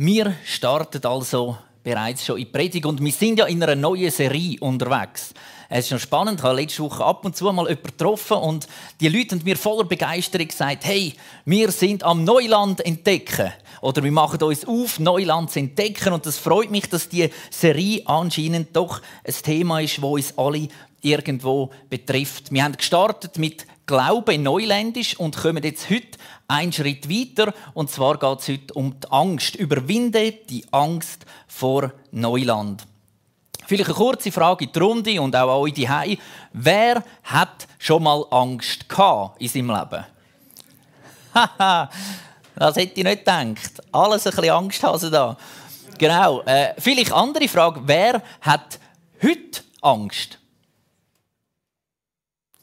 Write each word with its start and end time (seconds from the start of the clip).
Wir 0.00 0.36
starten 0.44 1.04
also 1.06 1.58
bereits 1.82 2.24
schon 2.24 2.38
in 2.38 2.44
die 2.44 2.52
Predigt 2.52 2.86
und 2.86 3.02
wir 3.02 3.10
sind 3.10 3.40
ja 3.40 3.46
in 3.46 3.60
einer 3.60 3.74
neuen 3.74 4.12
Serie 4.12 4.56
unterwegs. 4.60 5.34
Es 5.68 5.86
ist 5.86 5.90
noch 5.90 5.98
spannend, 5.98 6.38
ich 6.38 6.44
habe 6.44 6.60
letzte 6.60 6.84
Woche 6.84 7.04
ab 7.04 7.24
und 7.24 7.36
zu 7.36 7.46
mal 7.46 7.64
jemanden 7.68 7.82
getroffen 7.82 8.36
und 8.36 8.68
die 9.00 9.08
Leute 9.08 9.34
haben 9.34 9.42
mir 9.44 9.56
voller 9.56 9.82
Begeisterung 9.82 10.46
gesagt, 10.46 10.84
hey, 10.84 11.14
wir 11.46 11.72
sind 11.72 12.04
am 12.04 12.22
Neuland 12.22 12.86
entdecken. 12.86 13.52
Oder 13.80 14.04
wir 14.04 14.12
machen 14.12 14.40
uns 14.40 14.64
auf, 14.64 15.00
Neuland 15.00 15.50
zu 15.50 15.58
entdecken. 15.58 16.12
Und 16.12 16.26
das 16.26 16.38
freut 16.38 16.70
mich, 16.70 16.88
dass 16.88 17.08
die 17.08 17.28
Serie 17.50 18.02
anscheinend 18.06 18.76
doch 18.76 19.02
ein 19.24 19.34
Thema 19.42 19.80
ist, 19.80 19.98
das 19.98 20.04
uns 20.04 20.38
alle 20.38 20.68
irgendwo 21.02 21.70
betrifft. 21.90 22.52
Wir 22.52 22.62
haben 22.62 22.76
gestartet 22.76 23.36
mit 23.36 23.66
Glaube 23.86 24.38
Neuländisch 24.38 25.18
und 25.18 25.36
kommen 25.36 25.64
jetzt 25.64 25.90
heute 25.90 26.18
einen 26.48 26.72
Schritt 26.72 27.08
weiter. 27.08 27.52
Und 27.74 27.90
zwar 27.90 28.18
geht 28.18 28.40
es 28.40 28.48
heute 28.48 28.74
um 28.74 28.98
die 28.98 29.10
Angst. 29.10 29.54
Überwinde 29.54 30.32
die 30.32 30.64
Angst 30.72 31.24
vor 31.46 31.92
Neuland. 32.10 32.86
Vielleicht 33.66 33.84
eine 33.84 33.94
kurze 33.94 34.32
Frage 34.32 34.64
in 34.64 34.72
die 34.72 34.78
Runde 34.78 35.20
und 35.20 35.36
auch 35.36 35.42
an 35.42 35.62
euch 35.62 35.74
die 35.74 36.18
Wer 36.54 37.04
hat 37.22 37.68
schon 37.78 38.02
mal 38.02 38.24
Angst 38.30 38.88
gehabt 38.88 39.40
in 39.42 39.48
seinem 39.48 39.68
Leben? 39.68 40.06
Haha, 41.34 41.90
das 42.56 42.76
hätte 42.76 42.98
ich 42.98 43.04
nicht 43.04 43.26
gedacht. 43.26 43.82
Alles 43.92 44.26
ein 44.26 44.30
bisschen 44.34 44.50
Angsthase 44.50 45.10
da. 45.10 45.36
Genau. 45.98 46.40
Äh, 46.42 46.74
vielleicht 46.78 47.12
andere 47.12 47.46
Frage. 47.46 47.82
Wer 47.84 48.22
hat 48.40 48.78
heute 49.22 49.60
Angst? 49.82 50.37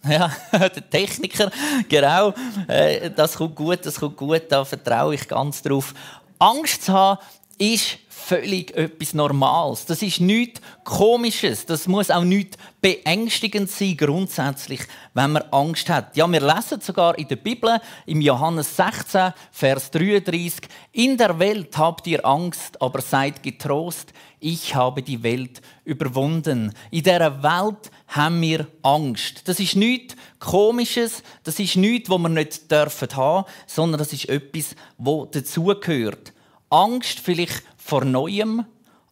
Ja, 0.09 0.31
der 0.51 0.89
Techniker, 0.89 1.51
genau. 1.89 2.33
Äh, 2.67 3.09
das 3.11 3.35
kommt 3.35 3.55
gut, 3.55 3.79
das 3.85 3.99
kommt 3.99 4.17
gut, 4.17 4.43
da 4.49 4.63
vertraue 4.63 5.15
ich 5.15 5.27
ganz 5.27 5.61
drauf. 5.61 5.93
Angst 6.37 6.83
zu 6.83 6.93
haben 6.93 7.19
ist 7.57 7.97
völlig 8.25 8.75
etwas 8.75 9.13
Normales. 9.13 9.85
Das 9.85 10.01
ist 10.01 10.19
nichts 10.19 10.61
Komisches. 10.83 11.65
Das 11.65 11.87
muss 11.87 12.09
auch 12.09 12.23
nichts 12.23 12.57
beängstigend 12.81 13.69
sein, 13.69 13.97
grundsätzlich, 13.97 14.81
wenn 15.13 15.31
man 15.31 15.43
Angst 15.51 15.89
hat. 15.89 16.15
Ja, 16.17 16.27
wir 16.27 16.41
lesen 16.41 16.81
sogar 16.81 17.17
in 17.17 17.27
der 17.27 17.37
Bibel, 17.37 17.79
im 18.05 18.21
Johannes 18.21 18.75
16, 18.75 19.33
Vers 19.51 19.91
33, 19.91 20.67
In 20.91 21.17
der 21.17 21.37
Welt 21.39 21.77
habt 21.77 22.07
ihr 22.07 22.25
Angst, 22.25 22.81
aber 22.81 23.01
seid 23.01 23.41
getrost, 23.41 24.11
ich 24.45 24.75
habe 24.75 25.01
die 25.01 25.23
Welt 25.23 25.59
überwunden. 25.85 26.71
In 26.91 27.01
dieser 27.01 27.41
Welt 27.41 27.89
haben 28.07 28.41
wir 28.41 28.67
Angst. 28.83 29.47
Das 29.47 29.59
ist 29.59 29.75
nichts 29.75 30.15
Komisches, 30.37 31.23
das 31.43 31.57
ist 31.57 31.77
nichts, 31.77 32.11
was 32.11 32.19
wir 32.19 32.29
nicht 32.29 32.71
dürfen 32.71 33.15
haben, 33.15 33.47
sondern 33.65 33.97
das 33.97 34.13
ist 34.13 34.29
etwas, 34.29 34.75
das 34.99 35.31
dazugehört. 35.31 36.31
Angst 36.69 37.21
vielleicht 37.21 37.63
vor 37.75 38.05
Neuem, 38.05 38.65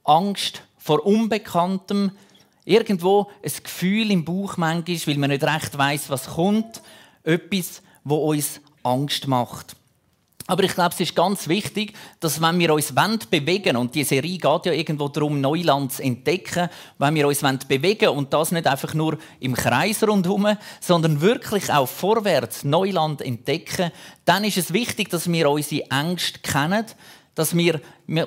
Angst 0.04 0.62
vor 0.78 1.04
Unbekanntem, 1.04 2.12
irgendwo 2.64 3.32
ein 3.44 3.52
Gefühl 3.64 4.12
im 4.12 4.26
Bauch 4.26 4.58
manchmal, 4.58 5.08
weil 5.08 5.18
man 5.18 5.32
nicht 5.32 5.44
recht 5.44 5.76
weiß, 5.76 6.12
was 6.12 6.28
kommt, 6.28 6.84
etwas, 7.24 7.82
wo 8.04 8.18
uns 8.18 8.62
Angst 8.84 9.28
macht. 9.28 9.76
Aber 10.46 10.64
ich 10.64 10.74
glaube, 10.74 10.94
es 10.94 11.00
ist 11.00 11.16
ganz 11.16 11.48
wichtig, 11.48 11.94
dass 12.20 12.42
wenn 12.42 12.60
wir 12.60 12.74
uns 12.74 12.94
bewegen 13.30 13.78
und 13.78 13.96
die 13.96 14.04
Serie 14.04 14.38
geht 14.38 14.66
ja 14.66 14.74
irgendwo 14.74 15.08
darum, 15.08 15.40
Neuland 15.40 15.94
zu 15.94 16.04
entdecken, 16.04 16.70
wenn 16.98 17.16
wir 17.16 17.28
uns 17.28 17.42
bewegen 17.66 18.10
und 18.10 18.34
das 18.34 18.52
nicht 18.52 18.68
einfach 18.68 18.94
nur 18.94 19.18
im 19.40 19.54
Kreis 19.54 20.04
rundherum, 20.04 20.58
sondern 20.82 21.22
wirklich 21.22 21.72
auch 21.72 21.88
vorwärts 21.88 22.66
Neuland 22.66 23.22
entdecken, 23.22 23.92
dann 24.26 24.44
ist 24.44 24.58
es 24.58 24.74
wichtig, 24.74 25.10
dass 25.10 25.32
wir 25.32 25.50
unsere 25.50 25.90
Ängste 25.90 26.40
kennen, 26.40 26.86
dass 27.36 27.56
wir, 27.56 27.80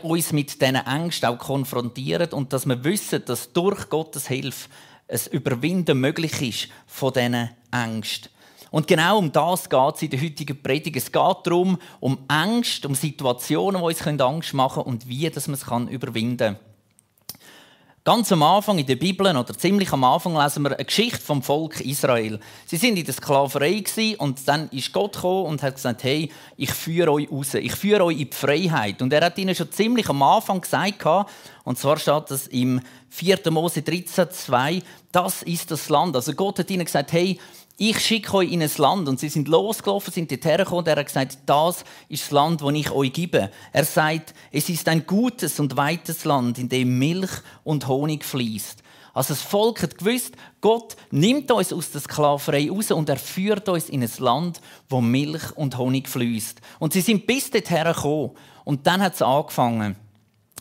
uns 0.03 0.33
mit 0.33 0.61
diesen 0.61 0.75
Ängsten 0.77 1.29
auch 1.29 1.39
konfrontieren 1.39 2.33
und 2.33 2.53
dass 2.53 2.67
wir 2.67 2.83
wissen, 2.83 3.25
dass 3.27 3.53
durch 3.53 3.91
Gottes 3.91 4.27
Hilfe 4.29 4.69
es 5.07 5.27
Überwinden 5.27 6.01
möglich 6.01 6.41
ist 6.41 6.69
von 6.87 7.13
diesen 7.13 7.51
Ängsten. 7.71 8.31
Und 8.71 8.87
genau 8.87 9.19
um 9.19 9.33
das 9.33 9.69
geht 9.69 9.95
es 9.95 10.03
in 10.03 10.11
der 10.11 10.21
heutigen 10.21 10.63
Predigt. 10.63 10.97
Es 10.97 11.13
geht 11.13 11.37
darum, 11.45 11.79
um 12.01 12.19
Ängste, 12.29 12.89
um 12.89 12.95
Situationen, 12.95 13.81
die 13.81 13.87
uns 13.87 14.07
Angst 14.21 14.55
machen 14.55 14.83
können 14.83 14.95
und 14.95 15.09
wie 15.09 15.31
dass 15.31 15.49
man 15.49 15.55
es 15.55 15.93
überwinden 15.93 16.57
kann. 16.57 16.57
Ganz 18.07 18.31
am 18.31 18.45
Anfang 18.45 18.79
in 18.79 18.87
der 18.87 18.95
Bibel, 18.95 19.27
oder 19.27 19.59
ziemlich 19.59 19.93
am 19.93 20.05
Anfang, 20.05 20.41
lesen 20.41 20.63
wir 20.63 20.77
eine 20.77 20.85
Geschichte 20.85 21.19
vom 21.19 21.43
Volk 21.43 21.81
Israel. 21.81 22.39
Sie 22.65 22.77
sind 22.77 22.97
in 22.97 23.05
der 23.05 23.13
Sklaverei 23.13 23.83
und 24.19 24.47
dann 24.47 24.69
ist 24.69 24.93
Gott 24.93 25.15
gekommen 25.15 25.47
und 25.47 25.63
hat 25.65 25.75
gesagt, 25.75 26.05
hey, 26.05 26.31
ich 26.57 26.71
führe 26.71 27.11
euch 27.11 27.29
raus, 27.29 27.55
ich 27.55 27.75
führe 27.75 28.05
euch 28.05 28.21
in 28.21 28.31
die 28.31 28.37
Freiheit. 28.37 29.03
Und 29.03 29.13
er 29.13 29.25
hat 29.25 29.37
ihnen 29.39 29.57
schon 29.57 29.73
ziemlich 29.73 30.09
am 30.09 30.23
Anfang 30.23 30.61
gesagt, 30.61 31.05
und 31.65 31.79
zwar 31.81 31.99
steht 31.99 32.31
das 32.31 32.47
im 32.47 32.81
4. 33.09 33.41
Mose 33.51 33.83
13, 33.83 34.31
2, 34.31 34.83
das 35.11 35.43
ist 35.43 35.73
das 35.73 35.89
Land. 35.89 36.15
Also 36.15 36.33
Gott 36.35 36.61
hat 36.61 36.71
ihnen 36.71 36.85
gesagt, 36.85 37.11
hey, 37.11 37.41
ich 37.79 38.01
schicke 38.01 38.35
euch 38.35 38.53
in 38.53 38.63
ein 38.63 38.71
Land. 38.79 39.09
Und 39.09 39.21
sie 39.21 39.29
sind 39.29 39.49
losgelaufen, 39.49 40.13
sind 40.13 40.31
dorthin 40.31 40.59
gekommen 40.59 40.79
und 40.79 40.89
er 40.89 40.97
hat 40.97 41.07
gesagt, 41.07 41.39
das 41.47 41.85
ist 42.09 42.25
das 42.25 42.31
Land, 42.31 42.63
das 42.63 42.73
ich 42.73 42.91
euch 42.91 43.13
gebe. 43.13 43.51
Er 43.73 43.85
sagt, 43.85 44.35
es 44.51 44.69
ist 44.69 44.89
ein 44.89 45.07
gutes 45.07 45.61
und 45.61 45.77
weites 45.77 46.25
Land, 46.25 46.59
in 46.59 46.69
dem 46.69 46.99
Milch 46.99 47.31
und 47.65 47.87
Honig 47.87 48.25
fließt. 48.25 48.83
Also 49.13 49.33
das 49.33 49.43
Volk 49.43 49.83
hat 49.83 49.97
gewusst, 49.97 50.35
Gott 50.61 50.95
nimmt 51.11 51.51
uns 51.51 51.73
aus 51.73 51.91
der 51.91 52.03
Sklaverei 52.03 52.69
raus 52.71 52.91
und 52.91 53.09
er 53.09 53.17
führt 53.17 53.67
uns 53.69 53.89
in 53.89 54.03
ein 54.03 54.11
Land, 54.19 54.61
wo 54.91 55.01
Milch 55.01 55.57
und 55.57 55.79
Honig 55.79 56.09
fließt. 56.09 56.61
Und 56.79 56.93
sie 56.93 57.01
sind 57.01 57.27
bis 57.27 57.51
dorthin 57.51 57.85
gekommen. 57.85 58.33
Und 58.65 58.87
dann 58.87 59.01
hat 59.01 59.15
es 59.15 59.23
angefangen. 59.23 59.97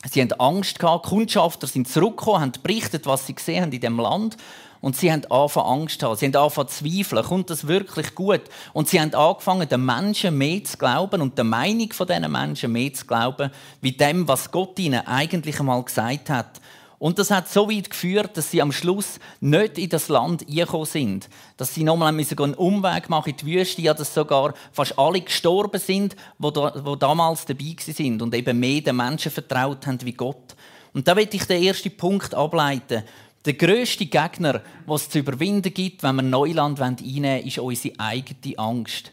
Sie 0.10 0.22
haben 0.22 0.32
Angst 0.34 0.80
gehabt, 0.80 1.08
Kundschafter 1.08 1.68
sind 1.68 1.90
zurückgekommen, 1.90 2.42
haben 2.42 2.52
berichtet, 2.62 3.06
was 3.08 3.26
sie 3.26 3.34
gesehen 3.34 3.64
haben 3.64 3.72
in 3.72 3.82
dem 3.82 4.00
Land. 4.00 4.38
Und 4.86 4.96
sie 4.96 5.12
haben 5.12 5.26
angefangen 5.32 5.82
Angst 5.82 6.00
zu 6.00 6.06
haben. 6.06 6.16
Sie 6.16 6.28
haben 6.28 6.36
angefangen 6.36 6.68
zu 6.68 6.84
zweifeln. 6.84 7.26
Kommt 7.26 7.50
das 7.50 7.66
wirklich 7.66 8.14
gut? 8.14 8.42
Und 8.72 8.88
sie 8.88 9.02
haben 9.02 9.16
angefangen, 9.16 9.68
den 9.68 9.84
Menschen 9.84 10.38
mehr 10.38 10.64
zu 10.64 10.78
glauben 10.78 11.24
und 11.24 11.40
der 11.40 11.44
Meinung 11.44 11.92
von 11.92 12.06
diesen 12.06 12.32
Menschen 12.32 12.72
mehr 12.72 12.94
zu 12.94 13.08
glauben, 13.08 13.50
wie 13.82 13.94
dem, 13.94 14.28
was 14.28 14.52
Gott 14.52 14.78
ihnen 14.78 15.08
eigentlich 15.08 15.60
einmal 15.60 15.82
gesagt 15.82 16.30
hat. 16.30 16.62
Und 17.00 17.18
das 17.18 17.32
hat 17.32 17.50
so 17.50 17.68
weit 17.68 17.90
geführt, 17.90 18.38
dass 18.38 18.52
sie 18.52 18.62
am 18.62 18.72
Schluss 18.72 19.20
nicht 19.40 19.80
in 19.80 19.90
das 19.90 20.08
Land 20.08 20.46
gekommen 20.46 20.86
sind. 20.86 21.30
Dass 21.58 21.74
sie 21.74 21.84
nochmal 21.84 22.10
einen 22.10 22.54
Umweg 22.54 23.10
machen 23.10 23.32
in 23.32 23.38
die 23.38 23.46
Wüste, 23.58 23.82
ja, 23.82 23.96
dass 23.96 24.14
sogar 24.14 24.54
fast 24.72 25.00
alle 25.00 25.22
gestorben 25.22 25.82
sind, 25.82 26.16
die, 26.38 26.54
da, 26.54 26.70
damals 26.96 27.46
dabei 27.46 27.76
sind 27.80 28.22
und 28.22 28.36
eben 28.36 28.60
mehr 28.60 28.82
den 28.82 28.98
Menschen 28.98 29.32
vertraut 29.32 29.88
haben 29.88 30.00
wie 30.04 30.14
Gott. 30.14 30.56
Und 30.94 31.08
da 31.10 31.16
will 31.16 31.28
ich 31.30 31.46
den 31.46 31.62
ersten 31.62 31.98
Punkt 31.98 32.34
ableiten. 32.34 33.04
Der 33.46 33.54
grösste 33.54 34.08
Gegner, 34.08 34.54
den 34.88 34.94
es 34.94 35.10
zu 35.10 35.20
überwinden 35.20 35.72
gibt, 35.72 36.02
wenn 36.02 36.16
wir 36.16 36.24
Neuland 36.24 36.82
einnehmen 36.82 37.24
wollen, 37.24 37.48
ist 37.48 37.60
unsere 37.60 38.00
eigene 38.00 38.58
Angst. 38.58 39.12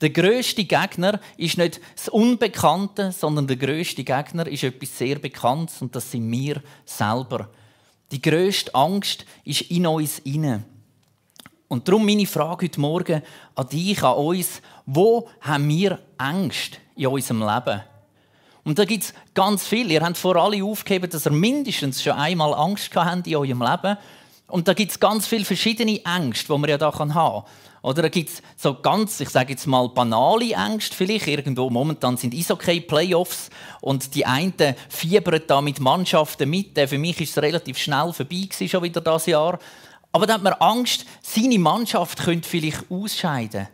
Der 0.00 0.10
grösste 0.10 0.64
Gegner 0.64 1.20
ist 1.36 1.58
nicht 1.58 1.80
das 1.96 2.08
Unbekannte, 2.08 3.12
sondern 3.12 3.46
der 3.48 3.56
grösste 3.56 4.04
Gegner 4.04 4.46
ist 4.46 4.62
etwas 4.62 4.96
sehr 4.96 5.18
Bekanntes 5.18 5.82
und 5.82 5.94
das 5.96 6.10
sind 6.10 6.30
wir 6.30 6.62
selber. 6.84 7.48
Die 8.12 8.22
grösste 8.22 8.74
Angst 8.74 9.24
ist 9.44 9.62
in 9.62 9.86
uns 9.86 10.20
inne. 10.20 10.64
Und 11.66 11.88
darum 11.88 12.04
meine 12.04 12.26
Frage 12.26 12.66
heute 12.66 12.80
Morgen 12.80 13.22
an 13.54 13.68
dich, 13.68 14.02
an 14.02 14.16
uns: 14.16 14.60
Wo 14.86 15.28
haben 15.40 15.68
wir 15.68 15.98
Angst 16.18 16.78
in 16.94 17.06
unserem 17.06 17.40
Leben? 17.40 17.82
Und 18.64 18.78
da 18.78 18.84
gibt 18.84 19.04
es 19.04 19.14
ganz 19.34 19.66
viel. 19.66 19.90
Ihr 19.90 20.02
habt 20.02 20.16
vor 20.16 20.36
alle 20.36 20.62
aufgegeben, 20.64 21.10
dass 21.10 21.26
ihr 21.26 21.32
mindestens 21.32 22.02
schon 22.02 22.12
einmal 22.12 22.54
Angst 22.54 22.94
habt 22.94 23.26
in 23.26 23.36
eurem 23.36 23.62
Leben. 23.62 23.96
Und 24.46 24.68
da 24.68 24.74
gibt 24.74 24.92
es 24.92 25.00
ganz 25.00 25.26
viele 25.26 25.44
verschiedene 25.44 26.00
Ängste, 26.04 26.52
die 26.52 26.58
man 26.58 26.70
ja 26.70 26.78
da 26.78 26.92
haben 26.92 27.10
kann. 27.10 27.42
Oder 27.82 28.02
da 28.02 28.08
gibt 28.08 28.30
es 28.30 28.42
so 28.56 28.74
ganz, 28.74 29.18
ich 29.18 29.30
sage 29.30 29.52
jetzt 29.52 29.66
mal, 29.66 29.88
banale 29.88 30.52
Ängste 30.52 30.94
vielleicht. 30.94 31.26
Irgendwo 31.26 31.68
momentan 31.68 32.16
sind 32.16 32.34
Eishockey-Playoffs 32.34 33.50
und 33.80 34.14
die 34.14 34.24
einen 34.24 34.76
fiebern 34.88 35.40
da 35.46 35.60
mit 35.60 35.80
Mannschaften 35.80 36.48
mit. 36.48 36.78
Für 36.78 36.98
mich 36.98 37.20
ist 37.20 37.36
es 37.36 37.42
relativ 37.42 37.78
schnell 37.78 38.12
vorbei 38.12 38.48
schon 38.68 38.82
wieder 38.84 39.00
das 39.00 39.26
Jahr. 39.26 39.58
Aber 40.12 40.26
da 40.26 40.34
hat 40.34 40.42
man 40.42 40.52
Angst, 40.54 41.06
seine 41.22 41.58
Mannschaft 41.58 42.18
könnte 42.22 42.48
vielleicht 42.48 42.88
ausscheiden. 42.90 43.66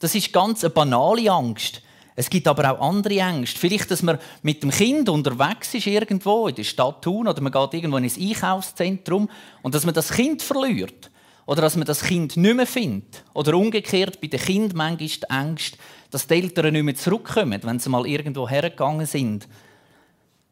Das 0.00 0.14
ist 0.16 0.32
ganz 0.32 0.64
eine 0.64 0.70
banale 0.70 1.30
Angst. 1.30 1.82
Es 2.14 2.28
gibt 2.28 2.46
aber 2.46 2.72
auch 2.72 2.88
andere 2.88 3.18
Ängste. 3.18 3.58
Vielleicht, 3.58 3.90
dass 3.90 4.02
man 4.02 4.18
mit 4.42 4.62
dem 4.62 4.70
Kind 4.70 5.08
unterwegs 5.08 5.72
ist 5.74 5.86
irgendwo 5.86 6.48
in 6.48 6.54
der 6.54 6.64
Stadt 6.64 7.02
Thun 7.02 7.26
oder 7.26 7.40
man 7.40 7.52
geht 7.52 7.74
irgendwo 7.74 7.96
in 7.96 8.04
ein 8.04 8.12
Einkaufszentrum 8.20 9.30
und 9.62 9.74
dass 9.74 9.84
man 9.84 9.94
das 9.94 10.12
Kind 10.12 10.42
verliert 10.42 11.10
oder 11.46 11.62
dass 11.62 11.76
man 11.76 11.86
das 11.86 12.02
Kind 12.02 12.36
nicht 12.36 12.54
mehr 12.54 12.66
findet 12.66 13.24
oder 13.32 13.54
umgekehrt 13.54 14.20
bei 14.20 14.26
den 14.26 14.40
Kindern 14.40 14.76
manchmal 14.76 15.08
die 15.08 15.30
Angst, 15.30 15.78
dass 16.10 16.26
die 16.26 16.34
Eltern 16.34 16.72
nicht 16.74 16.82
mehr 16.82 16.94
zurückkommen, 16.94 17.60
wenn 17.62 17.78
sie 17.78 17.88
mal 17.88 18.06
irgendwo 18.06 18.48
hergegangen 18.48 19.06
sind. 19.06 19.48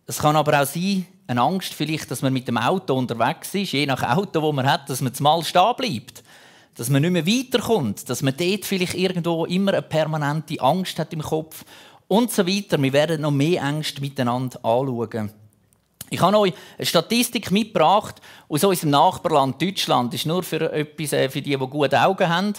Es 0.07 0.19
kann 0.19 0.37
aber 0.37 0.63
auch 0.63 0.67
sein, 0.67 1.07
eine 1.27 1.43
Angst 1.43 1.75
vielleicht, 1.75 2.11
dass 2.11 2.23
man 2.23 2.33
mit 2.33 2.49
dem 2.49 2.57
Auto 2.57 2.95
unterwegs 2.95 3.55
ist, 3.55 3.73
je 3.73 3.87
nach 3.87 4.03
Auto, 4.17 4.43
wo 4.43 4.51
man 4.51 4.69
hat, 4.69 4.89
dass 4.89 5.03
man 5.03 5.13
mal 5.21 5.45
stehen 5.45 5.77
bleibt 5.77 6.25
dass 6.77 6.89
man 6.89 7.03
nicht 7.03 7.11
mehr 7.13 7.27
weiterkommt, 7.27 8.09
dass 8.09 8.23
man 8.23 8.35
dort 8.37 8.65
vielleicht 8.65 8.95
irgendwo 8.95 9.45
immer 9.45 9.73
eine 9.73 9.83
permanente 9.83 10.61
Angst 10.61 10.99
hat 10.99 11.13
im 11.13 11.23
Kopf 11.23 11.65
und 12.09 12.33
so 12.33 12.47
weiter. 12.47 12.81
Wir 12.83 12.93
werden 12.93 13.23
noch 13.23 13.31
mehr 13.31 13.63
Ängste 13.63 14.01
miteinander 14.01 14.59
anschauen. 14.65 15.33
Ich 16.13 16.21
habe 16.21 16.39
euch 16.39 16.53
eine 16.77 16.87
Statistik 16.87 17.53
mitgebracht 17.53 18.17
aus 18.49 18.65
unserem 18.65 18.91
Nachbarland 18.91 19.63
Deutschland. 19.63 20.13
Das 20.13 20.21
ist 20.21 20.27
nur 20.27 20.43
für 20.43 20.73
etwas 20.73 21.13
äh, 21.13 21.29
für 21.29 21.41
die, 21.41 21.57
die 21.57 21.57
gute 21.57 22.03
Augen 22.03 22.29
haben. 22.29 22.53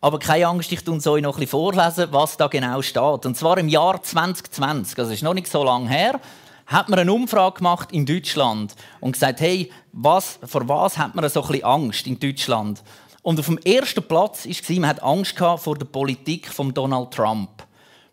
Aber 0.00 0.18
keine 0.18 0.46
Angst, 0.46 0.70
ich 0.70 0.82
tue 0.82 0.94
euch 0.94 1.22
noch 1.22 1.34
ein 1.34 1.40
bisschen 1.40 1.48
vorlesen, 1.48 2.08
was 2.10 2.36
da 2.36 2.46
genau 2.46 2.80
steht. 2.82 3.26
Und 3.26 3.36
zwar 3.36 3.58
im 3.58 3.68
Jahr 3.68 4.02
2020, 4.02 4.98
also 4.98 5.12
ist 5.12 5.22
noch 5.22 5.34
nicht 5.34 5.48
so 5.48 5.64
lange 5.64 5.88
her, 5.88 6.20
hat 6.66 6.88
man 6.88 6.98
eine 6.98 7.12
Umfrage 7.12 7.58
gemacht 7.58 7.92
in 7.92 8.06
Deutschland 8.06 8.74
und 9.00 9.12
gesagt, 9.12 9.40
hey, 9.40 9.70
was, 9.92 10.38
vor 10.44 10.68
was 10.68 10.96
hat 10.96 11.14
man 11.14 11.28
so 11.28 11.42
ein 11.42 11.48
bisschen 11.48 11.64
Angst 11.64 12.06
in 12.06 12.18
Deutschland? 12.18 12.82
Und 13.22 13.38
auf 13.38 13.46
dem 13.46 13.58
ersten 13.58 14.02
Platz 14.02 14.46
war, 14.46 14.80
man 14.80 14.90
hat 14.90 15.02
Angst 15.02 15.38
vor 15.38 15.76
der 15.78 15.86
Politik 15.86 16.48
von 16.48 16.74
Donald 16.74 17.12
Trump. 17.12 17.64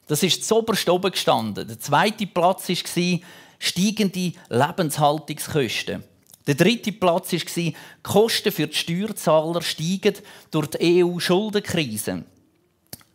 Das 0.08 0.24
ist 0.24 0.48
zoberst 0.48 0.90
oben 0.90 1.12
gestanden. 1.12 1.68
Der 1.68 1.80
zweite 1.80 2.28
Platz 2.28 2.70
war 2.70 3.20
steigende 3.60 4.34
Lebenshaltungskosten. 4.50 6.04
Der 6.48 6.56
dritte 6.56 6.92
Platz 6.92 7.34
war, 7.34 7.40
die 7.56 7.76
Kosten 8.02 8.52
für 8.52 8.68
die 8.68 8.76
Steuerzahler 8.76 9.62
steigen 9.62 10.16
durch 10.50 10.68
die 10.68 11.04
EU-Schuldenkrise. 11.04 12.24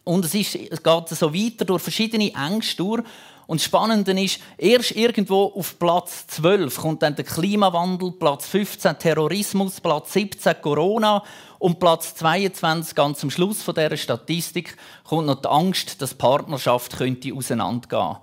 Und 0.05 0.25
es, 0.25 0.35
ist, 0.35 0.55
es 0.55 0.83
geht 0.83 1.09
so 1.09 1.35
weiter 1.35 1.65
durch 1.65 1.83
verschiedene 1.83 2.33
Ängste 2.35 2.77
durch. 2.77 3.03
Und 3.47 3.61
das 3.61 3.65
Spannende 3.65 4.13
ist, 4.23 4.39
erst 4.57 4.93
irgendwo 4.93 5.47
auf 5.47 5.79
Platz 5.79 6.27
12 6.29 6.77
kommt 6.77 7.03
dann 7.03 7.17
der 7.17 7.25
Klimawandel, 7.25 8.13
Platz 8.13 8.47
15 8.47 8.99
Terrorismus, 8.99 9.81
Platz 9.81 10.13
17 10.13 10.55
Corona 10.63 11.23
und 11.59 11.81
Platz 11.81 12.15
22, 12.17 12.95
ganz 12.95 13.23
am 13.23 13.31
Schluss 13.31 13.63
von 13.63 13.75
dieser 13.75 13.97
Statistik, 13.97 14.77
kommt 15.05 15.27
noch 15.27 15.41
die 15.41 15.49
Angst, 15.49 16.01
dass 16.03 16.11
die 16.11 16.17
Partnerschaft 16.17 16.97
könnte 16.97 17.35
auseinandergehen 17.35 18.17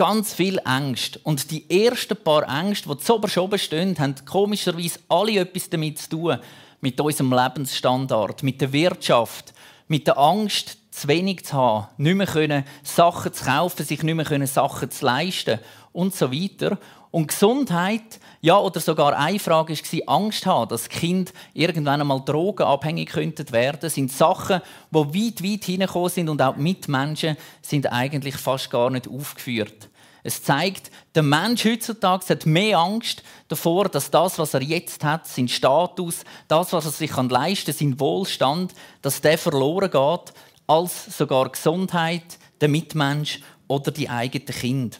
ganz 0.00 0.32
viel 0.32 0.58
Angst. 0.64 1.20
Und 1.24 1.50
die 1.50 1.68
ersten 1.68 2.16
paar 2.16 2.48
Ängste, 2.48 2.88
die 2.88 2.96
zu 2.96 3.20
oben 3.42 3.58
stehen, 3.58 3.98
haben 3.98 4.14
komischerweise 4.24 4.98
alle 5.10 5.40
etwas 5.40 5.68
damit 5.68 5.98
zu 5.98 6.08
tun. 6.08 6.38
Mit 6.80 6.98
unserem 6.98 7.34
Lebensstandard, 7.34 8.42
mit 8.42 8.62
der 8.62 8.72
Wirtschaft, 8.72 9.52
mit 9.88 10.06
der 10.06 10.16
Angst, 10.16 10.78
zu 10.90 11.06
wenig 11.06 11.44
zu 11.44 11.52
haben, 11.52 11.88
nicht 11.98 12.14
mehr 12.14 12.26
können, 12.26 12.64
Sachen 12.82 13.34
zu 13.34 13.44
kaufen, 13.44 13.84
sich 13.84 14.02
nicht 14.02 14.14
mehr 14.14 14.24
können, 14.24 14.46
Sachen 14.46 14.90
zu 14.90 15.04
leisten 15.04 15.58
und 15.92 16.14
so 16.14 16.32
weiter. 16.32 16.78
Und 17.10 17.28
Gesundheit, 17.28 18.20
ja, 18.40 18.58
oder 18.58 18.78
sogar 18.78 19.18
eine 19.18 19.40
Frage 19.40 19.74
war, 19.74 20.16
Angst 20.16 20.46
haben, 20.46 20.68
dass 20.68 20.88
Kind 20.88 21.32
irgendwann 21.54 22.00
einmal 22.00 22.22
drogenabhängig 22.24 23.08
könnten 23.08 23.50
werden, 23.50 23.90
sind 23.90 24.12
Sachen, 24.12 24.60
die 24.90 24.96
weit, 24.96 25.42
weit 25.42 25.64
hineingekommen 25.64 26.08
sind 26.08 26.28
und 26.28 26.40
auch 26.40 26.56
Mitmenschen 26.56 27.36
sind 27.62 27.90
eigentlich 27.90 28.36
fast 28.36 28.70
gar 28.70 28.90
nicht 28.90 29.08
aufgeführt. 29.08 29.88
Es 30.22 30.42
zeigt, 30.42 30.90
der 31.14 31.22
Mensch 31.22 31.64
heutzutage 31.64 32.28
hat 32.28 32.46
mehr 32.46 32.78
Angst 32.78 33.22
davor, 33.48 33.88
dass 33.88 34.10
das, 34.10 34.38
was 34.38 34.54
er 34.54 34.62
jetzt 34.62 35.02
hat, 35.02 35.26
sein 35.26 35.48
Status, 35.48 36.24
das, 36.46 36.72
was 36.72 36.84
er 36.84 36.90
sich 36.92 37.16
leisten 37.16 37.72
kann, 37.72 37.74
sein 37.74 38.00
Wohlstand, 38.00 38.74
dass 39.02 39.20
der 39.20 39.38
verloren 39.38 39.90
geht, 39.90 40.34
als 40.66 41.16
sogar 41.16 41.48
Gesundheit, 41.48 42.38
der 42.60 42.68
Mitmensch 42.68 43.40
oder 43.66 43.90
die 43.90 44.08
eigenen 44.08 44.46
Kinder. 44.46 44.98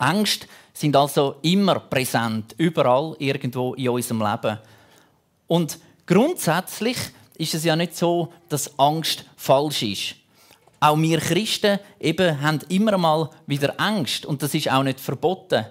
Ängste 0.00 0.46
sind 0.72 0.96
also 0.96 1.36
immer 1.42 1.80
präsent, 1.80 2.54
überall 2.58 3.14
irgendwo 3.18 3.74
in 3.74 3.88
unserem 3.88 4.22
Leben. 4.22 4.58
Und 5.46 5.78
grundsätzlich 6.06 6.96
ist 7.36 7.54
es 7.54 7.64
ja 7.64 7.74
nicht 7.74 7.96
so, 7.96 8.32
dass 8.48 8.78
Angst 8.78 9.24
falsch 9.36 9.82
ist. 9.82 10.14
Auch 10.78 10.98
wir 10.98 11.18
Christen 11.18 11.78
eben 11.98 12.40
haben 12.40 12.60
immer 12.68 12.96
mal 12.96 13.30
wieder 13.46 13.78
Angst 13.78 14.24
und 14.24 14.42
das 14.42 14.54
ist 14.54 14.70
auch 14.70 14.82
nicht 14.82 15.00
verboten. 15.00 15.66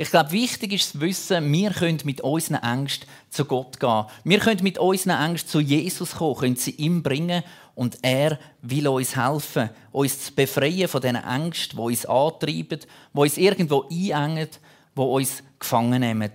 Ich 0.00 0.10
glaube, 0.10 0.32
wichtig 0.32 0.72
ist 0.72 0.92
zu 0.92 1.00
wissen, 1.02 1.52
wir 1.52 1.72
können 1.72 2.00
mit 2.04 2.22
unseren 2.22 2.62
Ängsten 2.62 3.06
zu 3.28 3.44
Gott 3.44 3.78
gehen. 3.78 4.06
Wir 4.24 4.38
können 4.38 4.62
mit 4.62 4.78
unseren 4.78 5.22
Ängsten 5.22 5.50
zu 5.50 5.60
Jesus 5.60 6.12
kommen, 6.12 6.36
können 6.36 6.56
sie 6.56 6.70
ihm 6.70 7.02
bringen 7.02 7.42
und 7.74 7.98
er 8.00 8.38
will 8.62 8.88
uns 8.88 9.14
helfen, 9.14 9.68
uns 9.92 10.24
zu 10.24 10.32
befreien 10.32 10.88
von 10.88 11.02
diesen 11.02 11.16
Ängsten, 11.16 11.76
die 11.76 11.82
uns 11.82 12.06
antreiben, 12.06 12.80
die 12.80 13.18
uns 13.18 13.36
irgendwo 13.36 13.86
einengen, 13.90 14.48
die 14.96 15.00
uns 15.02 15.42
gefangen 15.58 16.00
nehmen. 16.00 16.32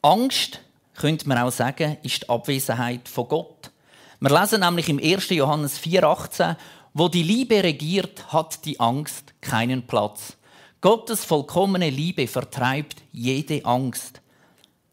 Angst, 0.00 0.60
könnte 0.94 1.26
man 1.26 1.38
auch 1.38 1.50
sagen, 1.50 1.96
ist 2.04 2.22
die 2.22 2.28
Abwesenheit 2.28 3.08
von 3.08 3.26
Gott. 3.26 3.72
Wir 4.20 4.40
lesen 4.40 4.60
nämlich 4.60 4.88
im 4.88 5.00
1. 5.00 5.30
Johannes 5.30 5.80
4,18, 5.80 6.54
wo 6.94 7.08
die 7.08 7.24
Liebe 7.24 7.64
regiert, 7.64 8.32
hat 8.32 8.64
die 8.64 8.78
Angst 8.78 9.34
keinen 9.40 9.88
Platz. 9.88 10.36
Gottes 10.80 11.24
vollkommene 11.24 11.90
Liebe 11.90 12.26
vertreibt 12.26 13.02
jede 13.12 13.64
Angst. 13.66 14.22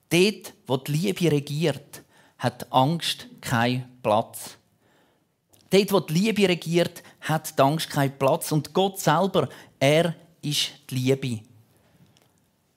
Dort, 0.10 0.54
wo 0.66 0.78
die 0.78 0.92
Liebe 0.92 1.31
regiert, 1.31 2.04
hat 2.38 2.72
Angst 2.72 3.28
keinen 3.39 3.86
Platz. 4.04 4.57
Dort, 5.69 5.92
wo 5.92 6.00
die 6.01 6.13
Liebe 6.13 6.50
regiert, 6.50 7.04
hat 7.22 7.57
die 7.57 7.62
Angst 7.62 7.89
keinen 7.89 8.18
Platz. 8.18 8.51
Und 8.51 8.74
Gott 8.74 9.00
selber, 9.00 9.48
er 9.80 10.13
ist 10.42 10.72
die 10.89 10.95
Liebe. 10.95 11.47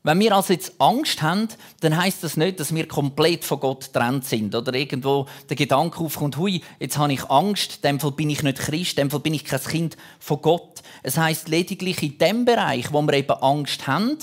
Wenn 0.03 0.19
wir 0.21 0.35
also 0.35 0.55
jetzt 0.55 0.73
Angst 0.79 1.21
haben, 1.21 1.49
dann 1.81 1.95
heißt 1.95 2.25
das 2.25 2.39
nicht, 2.39 2.59
dass 2.59 2.75
wir 2.75 2.89
komplett 2.89 3.45
von 3.45 3.61
Gott 3.61 3.93
getrennt 3.93 4.25
sind 4.25 4.55
oder? 4.55 4.73
Irgendwo 4.73 5.27
der 5.49 5.57
Gedanke 5.57 6.03
aufkommt, 6.03 6.39
hui, 6.39 6.63
jetzt 6.79 6.97
habe 6.97 7.13
ich 7.13 7.29
Angst, 7.29 7.77
in 7.77 7.83
dem 7.83 8.01
Fall 8.01 8.13
bin 8.13 8.31
ich 8.31 8.43
nicht 8.43 8.59
Christ, 8.59 8.99
in 8.99 9.05
dem 9.05 9.11
Fall 9.11 9.21
bin 9.21 9.35
ich 9.35 9.45
kein 9.45 9.61
Kind 9.61 9.99
von 10.19 10.41
Gott. 10.41 10.83
Es 11.03 11.19
heißt 11.19 11.49
lediglich 11.51 12.03
in 12.03 12.17
dem 12.17 12.45
Bereich, 12.47 12.93
wo 12.93 13.03
wir 13.03 13.13
eben 13.13 13.43
Angst 13.43 13.87
haben, 13.87 14.17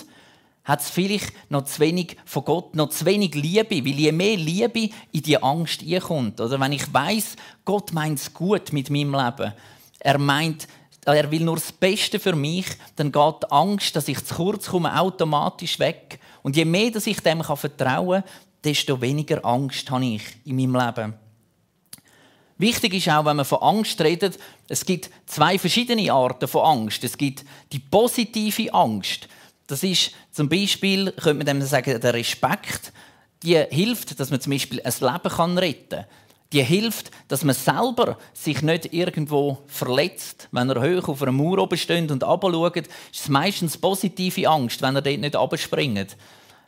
hat 0.63 0.81
es 0.81 0.89
vielleicht 0.89 1.31
noch 1.51 1.65
zu 1.65 1.79
wenig 1.79 2.18
von 2.25 2.44
Gott, 2.44 2.75
noch 2.75 2.89
zu 2.89 3.06
wenig 3.06 3.35
Liebe, 3.35 3.85
weil 3.85 4.00
je 4.00 4.12
mehr 4.12 4.35
Liebe 4.35 4.89
in 5.12 5.21
die 5.21 5.41
Angst 5.41 5.83
kommt, 6.01 6.41
oder? 6.41 6.59
Wenn 6.59 6.71
ich 6.71 6.91
weiß, 6.91 7.35
Gott 7.65 7.94
meint 7.94 8.19
es 8.19 8.33
gut 8.33 8.74
mit 8.74 8.89
meinem 8.89 9.13
Leben, 9.13 9.53
er 10.00 10.18
meint 10.18 10.68
er 11.15 11.31
will 11.31 11.44
nur 11.44 11.56
das 11.56 11.71
Beste 11.71 12.19
für 12.19 12.36
mich, 12.36 12.65
dann 12.95 13.12
geht 13.12 13.36
die 13.44 13.51
Angst, 13.51 13.95
dass 13.95 14.07
ich 14.07 14.24
zu 14.25 14.36
kurz 14.36 14.68
komme, 14.68 15.00
automatisch 15.00 15.80
weg. 15.80 16.19
Und 16.44 16.56
je 16.56 16.65
mehr 16.65 16.92
dass 16.92 17.07
ich 17.07 17.19
dem 17.21 17.44
vertrauen 17.44 18.21
kann, 18.21 18.31
desto 18.63 19.00
weniger 19.00 19.44
Angst 19.45 19.89
habe 19.89 20.06
ich 20.06 20.24
in 20.45 20.57
meinem 20.57 20.75
Leben. 20.75 21.13
Wichtig 22.57 22.95
ist 22.95 23.09
auch, 23.09 23.24
wenn 23.24 23.38
man 23.38 23.45
von 23.45 23.62
Angst 23.62 24.01
redet, 24.01 24.39
es 24.68 24.83
gibt 24.83 25.09
zwei 25.27 25.59
verschiedene 25.59 26.12
Arten 26.12 26.48
von 26.48 26.65
Angst. 26.65 27.04
Es 27.04 27.18
gibt 27.18 27.45
die 27.71 27.80
positive 27.80 28.74
Angst. 28.74 29.27
Das 29.68 29.83
ist 29.83 30.12
zum 30.31 30.50
Beispiel, 30.50 31.12
könnte 31.12 31.46
man 31.46 31.46
dem 31.46 31.62
sagen, 31.62 32.01
der 32.01 32.13
Respekt. 32.13 32.91
Die 33.43 33.55
hilft, 33.70 34.20
dass 34.20 34.32
man 34.32 34.41
zum 34.41 34.51
Beispiel 34.51 34.82
ein 34.82 34.93
Leben 35.00 35.58
retten 35.58 35.89
kann 35.89 36.05
die 36.54 36.63
hilft, 36.63 37.12
dass 37.27 37.44
man 37.44 37.56
selber 37.56 38.18
sich 38.34 38.62
nicht 38.62 38.94
irgendwo 38.94 39.58
verletzt. 39.68 40.48
Wenn 40.51 40.70
er 40.70 40.82
hoch 40.82 41.10
auf 41.10 41.22
einer 41.22 41.32
Mauer 41.32 41.60
oben 41.60 41.77
steht 41.77 42.10
und 42.10 42.24
runterschaut, 42.24 42.77
ist 42.77 42.89
es 43.12 43.30
meistens 43.30 43.77
positive 43.77 44.48
Angst, 44.50 44.82
wenn 44.82 44.96
er 44.96 45.01
dort 45.01 45.20
nicht 45.20 45.36
runterspringt. 45.36 46.16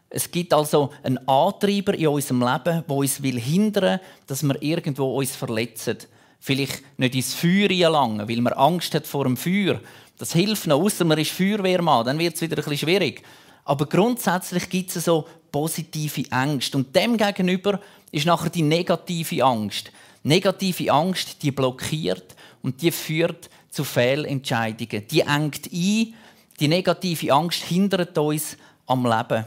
Es 0.09 0.31
gibt 0.31 0.53
also 0.53 0.89
einen 1.03 1.25
Antreiber 1.27 1.93
in 1.93 2.07
unserem 2.07 2.41
Leben, 2.41 2.83
der 2.88 2.95
uns 2.95 3.21
will 3.21 3.39
hindern 3.39 4.00
dass 4.27 4.43
wir 4.43 4.62
irgendwo 4.62 5.17
uns 5.17 5.36
verletzen. 5.36 5.98
Vielleicht 6.39 6.81
nicht 6.98 7.15
ins 7.15 7.33
Feuer 7.33 7.67
gelangen, 7.67 8.27
weil 8.27 8.41
man 8.41 8.53
Angst 8.53 8.95
hat 8.95 9.05
vor 9.05 9.25
dem 9.25 9.38
Feuer. 9.38 9.79
Das 10.17 10.33
hilft 10.33 10.67
noch, 10.67 10.81
außer 10.81 11.05
man 11.05 11.19
ist 11.19 11.31
Feuerwehrmann, 11.31 12.05
dann 12.05 12.19
wird 12.19 12.36
es 12.36 12.41
wieder 12.41 12.57
ein 12.57 12.63
bisschen 12.63 12.89
schwierig. 12.89 13.24
Aber 13.69 13.85
grundsätzlich 13.85 14.67
gibt 14.67 14.95
es 14.95 15.05
so 15.05 15.27
positive 15.51 16.23
Ängste. 16.31 16.75
Und 16.75 16.95
dem 16.95 17.17
gegenüber 17.17 17.79
ist 18.11 18.25
nachher 18.25 18.49
die 18.49 18.63
negative 18.63 19.43
Angst. 19.43 19.91
Negative 20.23 20.91
Angst, 20.91 21.43
die 21.43 21.51
blockiert 21.51 22.35
und 22.63 22.81
die 22.81 22.89
führt 22.89 23.47
zu 23.69 23.83
Fehlentscheidungen. 23.83 25.07
Die 25.07 25.21
engt 25.21 25.71
ein. 25.71 26.13
Die 26.59 26.67
negative 26.67 27.31
Angst 27.31 27.61
hindert 27.61 28.17
uns 28.17 28.57
am 28.88 29.05
Leben. 29.05 29.45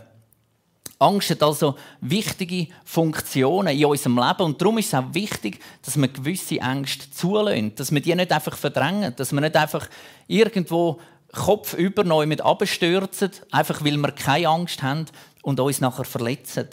Angst 1.00 1.30
hat 1.30 1.42
also 1.42 1.74
wichtige 2.00 2.68
Funktionen 2.84 3.76
in 3.76 3.86
unserem 3.86 4.18
Leben 4.18 4.42
und 4.42 4.62
darum 4.62 4.78
ist 4.78 4.86
es 4.86 4.94
auch 4.94 5.12
wichtig, 5.12 5.58
dass 5.84 5.96
man 5.96 6.12
gewisse 6.12 6.60
Ängste 6.60 7.10
zulässt, 7.10 7.80
dass 7.80 7.90
man 7.90 8.02
die 8.02 8.14
nicht 8.14 8.30
einfach 8.30 8.56
verdrängen, 8.56 9.16
dass 9.16 9.32
man 9.32 9.42
nicht 9.42 9.56
einfach 9.56 9.88
irgendwo 10.28 11.00
Kopf 11.32 11.74
über 11.74 12.04
neu 12.04 12.26
mit 12.26 12.42
abstürzen, 12.42 13.30
einfach 13.50 13.84
weil 13.84 13.96
wir 13.96 14.12
keine 14.12 14.48
Angst 14.48 14.82
haben 14.82 15.06
und 15.42 15.58
uns 15.58 15.80
nachher 15.80 16.04
verletzen. 16.04 16.68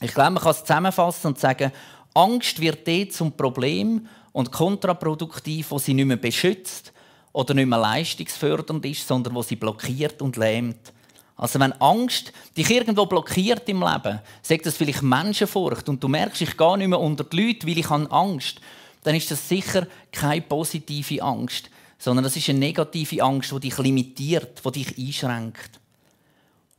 Ich 0.00 0.14
glaube, 0.14 0.30
man 0.30 0.42
kann 0.42 0.52
es 0.52 0.60
zusammenfassen 0.60 1.28
und 1.28 1.38
sagen, 1.38 1.70
Angst 2.14 2.60
wird 2.60 2.88
dort 2.88 3.12
zum 3.12 3.32
Problem 3.32 4.08
und 4.32 4.50
kontraproduktiv, 4.50 5.70
wo 5.70 5.78
sie 5.78 5.94
nicht 5.94 6.06
mehr 6.06 6.16
beschützt 6.16 6.92
oder 7.32 7.54
nicht 7.54 7.68
mehr 7.68 7.78
leistungsfördernd 7.78 8.84
ist, 8.86 9.06
sondern 9.06 9.34
wo 9.34 9.42
sie 9.42 9.56
blockiert 9.56 10.22
und 10.22 10.36
lähmt. 10.36 10.92
Also 11.36 11.60
wenn 11.60 11.72
Angst 11.80 12.32
dich 12.56 12.70
irgendwo 12.70 13.06
blockiert 13.06 13.68
im 13.68 13.80
Leben, 13.80 14.20
sagt 14.42 14.66
das 14.66 14.76
vielleicht 14.76 15.02
Menschenfurcht 15.02 15.88
und 15.88 16.02
du 16.02 16.08
merkst, 16.08 16.42
ich 16.42 16.56
gehe 16.56 16.78
nicht 16.78 16.88
mehr 16.88 17.00
unter 17.00 17.24
die 17.24 17.48
Leute, 17.48 17.66
weil 17.66 17.78
ich 17.78 17.88
habe 17.88 18.10
Angst, 18.10 18.60
dann 19.04 19.14
ist 19.14 19.30
das 19.30 19.48
sicher 19.48 19.86
keine 20.12 20.42
positive 20.42 21.22
Angst, 21.22 21.70
sondern 22.00 22.24
das 22.24 22.34
ist 22.34 22.48
eine 22.48 22.58
negative 22.58 23.22
Angst, 23.22 23.52
die 23.52 23.60
dich 23.60 23.78
limitiert, 23.78 24.60
die 24.64 24.82
dich 24.82 24.98
einschränkt. 24.98 25.78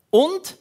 Und 0.10 0.58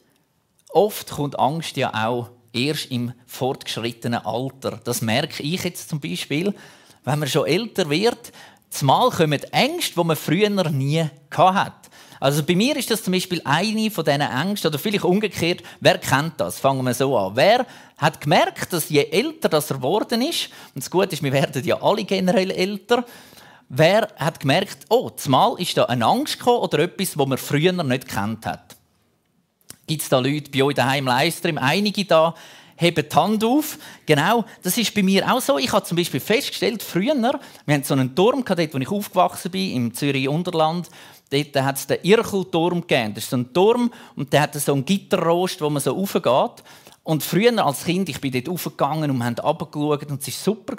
oft 0.69 1.11
kommt 1.11 1.39
Angst 1.39 1.77
ja 1.77 2.07
auch 2.07 2.31
erst 2.53 2.91
im 2.91 3.13
fortgeschrittenen 3.27 4.25
Alter. 4.25 4.79
Das 4.85 5.01
merke 5.01 5.43
ich 5.43 5.65
jetzt 5.65 5.89
zum 5.89 5.99
Beispiel, 5.99 6.55
wenn 7.05 7.19
man 7.19 7.29
schon 7.29 7.47
älter 7.47 7.89
wird, 7.89 8.33
zumal 8.69 9.11
kommen 9.11 9.43
Ängste, 9.43 9.95
die 9.97 10.05
man 10.05 10.17
früher 10.17 10.71
nie 10.71 11.09
hatte. 11.35 11.91
Also 12.21 12.43
bei 12.43 12.55
mir 12.55 12.77
ist 12.77 12.91
das 12.91 13.03
zum 13.03 13.15
Beispiel 13.15 13.41
eine 13.45 13.91
von 13.91 14.05
diesen 14.05 14.21
Ängsten, 14.21 14.69
oder 14.69 14.79
vielleicht 14.79 15.05
umgekehrt, 15.05 15.63
wer 15.81 15.97
kennt 15.97 16.35
das? 16.37 16.59
Fangen 16.59 16.85
wir 16.85 16.93
so 16.93 17.17
an. 17.17 17.35
Wer 17.35 17.67
hat 17.97 18.21
gemerkt, 18.21 18.75
dass 18.75 18.91
je 18.91 19.05
älter 19.05 19.49
das 19.49 19.71
er 19.71 19.77
geworden 19.77 20.21
ist, 20.21 20.51
und 20.75 20.85
das 20.85 20.91
Gute 20.91 21.15
ist, 21.15 21.23
wir 21.23 21.33
werden 21.33 21.65
ja 21.65 21.81
alle 21.83 22.05
generell 22.05 22.51
älter, 22.51 23.07
wer 23.71 24.09
hat 24.17 24.41
gemerkt, 24.41 24.85
oh, 24.91 25.09
zumal 25.11 25.55
ist 25.59 25.77
da 25.77 25.85
eine 25.85 26.05
Angst 26.05 26.39
gekommen 26.39 26.59
oder 26.59 26.81
etwas, 26.81 27.17
was 27.17 27.27
man 27.27 27.39
früher 27.39 27.73
nicht 27.73 28.09
kennt 28.09 28.45
hat? 28.45 28.77
Gibt 29.87 30.03
es 30.03 30.09
da 30.09 30.19
Leute 30.19 30.51
bei 30.51 30.63
euch 30.63 30.75
daheim 30.75 31.05
im 31.05 31.07
Livestream? 31.07 31.57
Einige 31.57 32.05
da 32.05 32.35
heben 32.77 33.09
die 33.09 33.17
Hand 33.17 33.45
auf. 33.45 33.79
Genau, 34.07 34.45
das 34.63 34.77
ist 34.77 34.95
bei 34.95 35.03
mir 35.03 35.31
auch 35.33 35.41
so. 35.41 35.59
Ich 35.59 35.73
habe 35.73 35.85
zum 35.85 35.97
Beispiel 35.97 36.21
festgestellt, 36.21 36.83
früher, 36.83 37.15
wir 37.15 37.75
hatten 37.75 37.85
so 37.85 37.95
einen 37.95 38.15
Turm, 38.15 38.45
dort, 38.45 38.75
wo 38.75 38.79
ich 38.79 38.91
aufgewachsen 38.91 39.51
bin, 39.51 39.75
im 39.75 39.95
Zürich-Unterland, 39.95 40.89
dort 41.31 41.57
hat 41.57 41.77
es 41.77 41.87
den 41.87 41.99
Irchelturm 42.03 42.81
gegeben. 42.81 43.15
Das 43.15 43.25
ist 43.25 43.31
so 43.31 43.37
ein 43.37 43.53
Turm 43.53 43.93
und 44.17 44.33
der 44.33 44.43
hat 44.43 44.55
so 44.55 44.73
einen 44.73 44.85
Gitterrost, 44.85 45.61
wo 45.61 45.71
man 45.71 45.83
so 45.83 45.93
raufgeht. 45.93 46.65
Und 47.11 47.25
früher 47.25 47.67
als 47.67 47.87
Kind, 47.87 48.09
ich 48.09 48.21
bin 48.21 48.31
dort 48.31 48.49
raufgegangen 48.49 49.11
und 49.11 49.25
haben 49.25 49.35
runtergeschaut 49.35 50.09
und 50.13 50.23
es 50.23 50.47
war 50.47 50.55
super. 50.55 50.77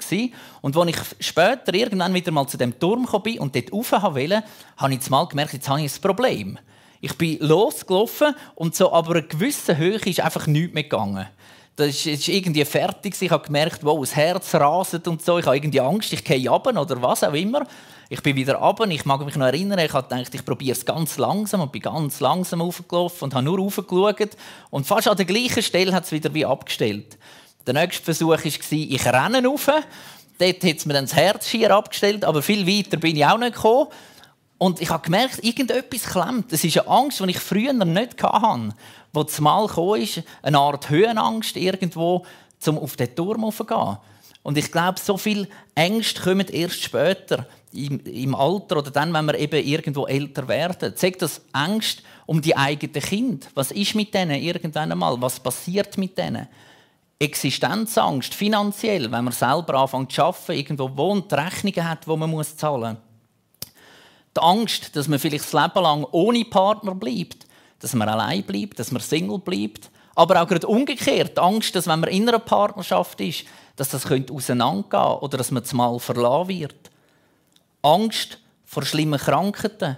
Und 0.62 0.74
als 0.74 0.88
ich 0.88 1.26
später 1.26 1.74
irgendwann 1.74 2.14
wieder 2.14 2.32
mal 2.32 2.46
zu 2.46 2.56
dem 2.56 2.78
Turm 2.78 3.06
bin 3.22 3.38
und 3.38 3.54
dort 3.54 3.70
rauf 3.70 3.92
wollte, 3.92 4.42
habe 4.78 4.94
ich 4.94 5.10
mal 5.10 5.26
gemerkt, 5.26 5.52
jetzt 5.52 5.68
habe 5.68 5.82
ich 5.82 5.94
ein 5.94 6.00
Problem. 6.00 6.58
Ich 7.02 7.18
bin 7.18 7.36
losgelaufen 7.40 8.34
und 8.54 8.74
so 8.74 8.94
aber 8.94 9.16
eine 9.16 9.24
gewisse 9.24 9.76
Höhe 9.76 9.96
ist 9.96 10.20
einfach 10.20 10.46
nichts 10.46 10.72
mehr 10.72 10.84
gegangen. 10.84 11.28
Das 11.74 12.04
ist, 12.04 12.28
irgendwie 12.28 12.64
fertig. 12.66 13.14
Ich 13.20 13.30
habe 13.30 13.46
gemerkt, 13.46 13.82
wow, 13.82 13.98
das 14.00 14.14
Herz 14.14 14.54
raset 14.54 15.08
und 15.08 15.24
so. 15.24 15.38
Ich 15.38 15.46
habe 15.46 15.56
irgendwie 15.56 15.80
Angst, 15.80 16.12
ich 16.12 16.22
gehe 16.22 16.48
runter 16.48 16.78
oder 16.78 17.00
was 17.00 17.24
auch 17.24 17.32
immer. 17.32 17.66
Ich 18.10 18.22
bin 18.22 18.36
wieder 18.36 18.56
runter. 18.56 18.86
Ich 18.88 19.06
mag 19.06 19.24
mich 19.24 19.36
noch 19.36 19.46
erinnern, 19.46 19.78
ich 19.78 19.92
habe 19.92 20.06
gedacht, 20.06 20.34
ich 20.34 20.44
probiere 20.44 20.76
es 20.76 20.84
ganz 20.84 21.16
langsam 21.16 21.62
und 21.62 21.72
bin 21.72 21.80
ganz 21.80 22.20
langsam 22.20 22.60
aufgelaufen 22.60 23.24
und 23.24 23.34
habe 23.34 23.44
nur 23.44 23.58
raufgeschaut. 23.58 24.36
Und 24.68 24.86
fast 24.86 25.08
an 25.08 25.16
der 25.16 25.24
gleichen 25.24 25.62
Stelle 25.62 25.94
hat 25.94 26.04
es 26.04 26.12
wieder 26.12 26.34
wie 26.34 26.44
abgestellt. 26.44 27.16
Der 27.66 27.72
nächste 27.72 28.04
Versuch 28.04 28.28
war, 28.28 28.44
ich 28.44 29.06
renne 29.06 29.46
rauf. 29.46 29.70
Dort 30.38 30.64
hat 30.64 30.76
es 30.76 30.84
mir 30.84 30.94
dann 30.94 31.04
das 31.04 31.14
Herz 31.14 31.48
schier 31.48 31.70
abgestellt, 31.70 32.24
aber 32.24 32.42
viel 32.42 32.66
weiter 32.66 32.98
bin 32.98 33.16
ich 33.16 33.24
auch 33.24 33.38
nicht 33.38 33.54
gekommen. 33.54 33.88
Und 34.58 34.80
ich 34.80 34.90
habe 34.90 35.04
gemerkt, 35.04 35.42
irgendetwas 35.42 36.04
klemmt. 36.04 36.52
Das 36.52 36.62
ist 36.62 36.78
eine 36.78 36.88
Angst, 36.88 37.20
die 37.20 37.30
ich 37.30 37.38
früher 37.38 37.72
nicht 37.72 38.22
hatte. 38.22 38.74
Wo 39.12 39.24
zumal 39.24 39.66
kam, 39.66 39.94
ist 39.96 40.22
eine 40.42 40.58
Art 40.58 40.88
Höhenangst 40.88 41.56
irgendwo, 41.56 42.24
um 42.66 42.78
auf 42.78 42.96
den 42.96 43.14
Turm 43.14 43.50
zu 43.52 43.64
gehen. 43.64 43.98
Und 44.42 44.58
ich 44.58 44.72
glaube, 44.72 44.98
so 44.98 45.16
viele 45.16 45.46
Ängste 45.74 46.20
kommen 46.20 46.48
erst 46.48 46.82
später 46.82 47.46
im, 47.72 48.00
im, 48.00 48.34
Alter 48.34 48.78
oder 48.78 48.90
dann, 48.90 49.12
wenn 49.12 49.26
wir 49.26 49.38
eben 49.38 49.64
irgendwo 49.64 50.06
älter 50.06 50.48
werden. 50.48 50.96
Zeigt 50.96 51.22
das 51.22 51.40
Angst 51.52 52.02
um 52.26 52.40
die 52.42 52.56
eigenen 52.56 53.02
Kinder. 53.02 53.46
Was 53.54 53.70
ist 53.70 53.94
mit 53.94 54.12
denen 54.14 54.42
irgendwann 54.42 54.92
einmal? 54.92 55.20
Was 55.20 55.40
passiert 55.40 55.96
mit 55.96 56.18
denen? 56.18 56.48
Existenzangst, 57.18 58.34
finanziell, 58.34 59.10
wenn 59.12 59.24
man 59.24 59.32
selber 59.32 59.74
anfängt 59.74 60.10
zu 60.10 60.24
arbeiten, 60.24 60.52
irgendwo 60.52 60.96
wohnt, 60.96 61.32
Rechnungen 61.32 61.88
hat, 61.88 62.04
die 62.04 62.16
man 62.16 62.44
zahlen 62.44 62.80
muss. 62.80 62.96
Die 64.36 64.40
Angst, 64.40 64.96
dass 64.96 65.06
man 65.06 65.20
vielleicht 65.20 65.44
das 65.44 65.52
Leben 65.52 65.84
lang 65.84 66.06
ohne 66.10 66.44
Partner 66.44 66.94
bleibt, 66.96 67.41
dass 67.82 67.94
man 67.94 68.08
allein 68.08 68.44
bleibt, 68.44 68.78
dass 68.78 68.92
man 68.92 69.02
Single 69.02 69.38
bleibt. 69.38 69.90
Aber 70.14 70.40
auch 70.40 70.46
gerade 70.46 70.66
umgekehrt, 70.66 71.38
Angst, 71.38 71.74
dass 71.74 71.86
wenn 71.86 72.00
man 72.00 72.10
in 72.10 72.28
einer 72.28 72.38
Partnerschaft 72.38 73.20
ist, 73.20 73.44
dass 73.76 73.90
das 73.90 74.06
auseinandergehen 74.06 74.90
könnte 74.90 75.24
oder 75.24 75.38
dass 75.38 75.50
man 75.50 75.64
zumal 75.64 75.98
verlassen 75.98 76.48
wird. 76.48 76.90
Angst 77.82 78.38
vor 78.64 78.84
schlimmen 78.84 79.18
Krankheiten. 79.18 79.96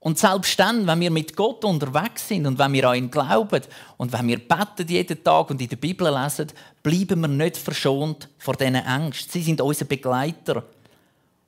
Und 0.00 0.18
selbst 0.18 0.58
dann, 0.58 0.86
wenn 0.86 1.00
wir 1.00 1.10
mit 1.10 1.36
Gott 1.36 1.64
unterwegs 1.64 2.28
sind 2.28 2.46
und 2.46 2.58
wenn 2.58 2.72
wir 2.72 2.88
an 2.88 2.96
ihn 2.96 3.10
glauben 3.10 3.62
und 3.96 4.12
wenn 4.12 4.28
wir 4.28 4.38
beten 4.38 4.86
jeden 4.88 5.22
Tag 5.24 5.50
und 5.50 5.60
in 5.60 5.68
der 5.68 5.76
Bibel 5.76 6.08
lesen, 6.08 6.52
bleiben 6.82 7.20
wir 7.20 7.28
nicht 7.28 7.56
verschont 7.56 8.28
vor 8.38 8.54
diesen 8.54 8.76
Ängsten. 8.76 9.32
Sie 9.32 9.42
sind 9.42 9.60
unser 9.60 9.84
Begleiter. 9.86 10.62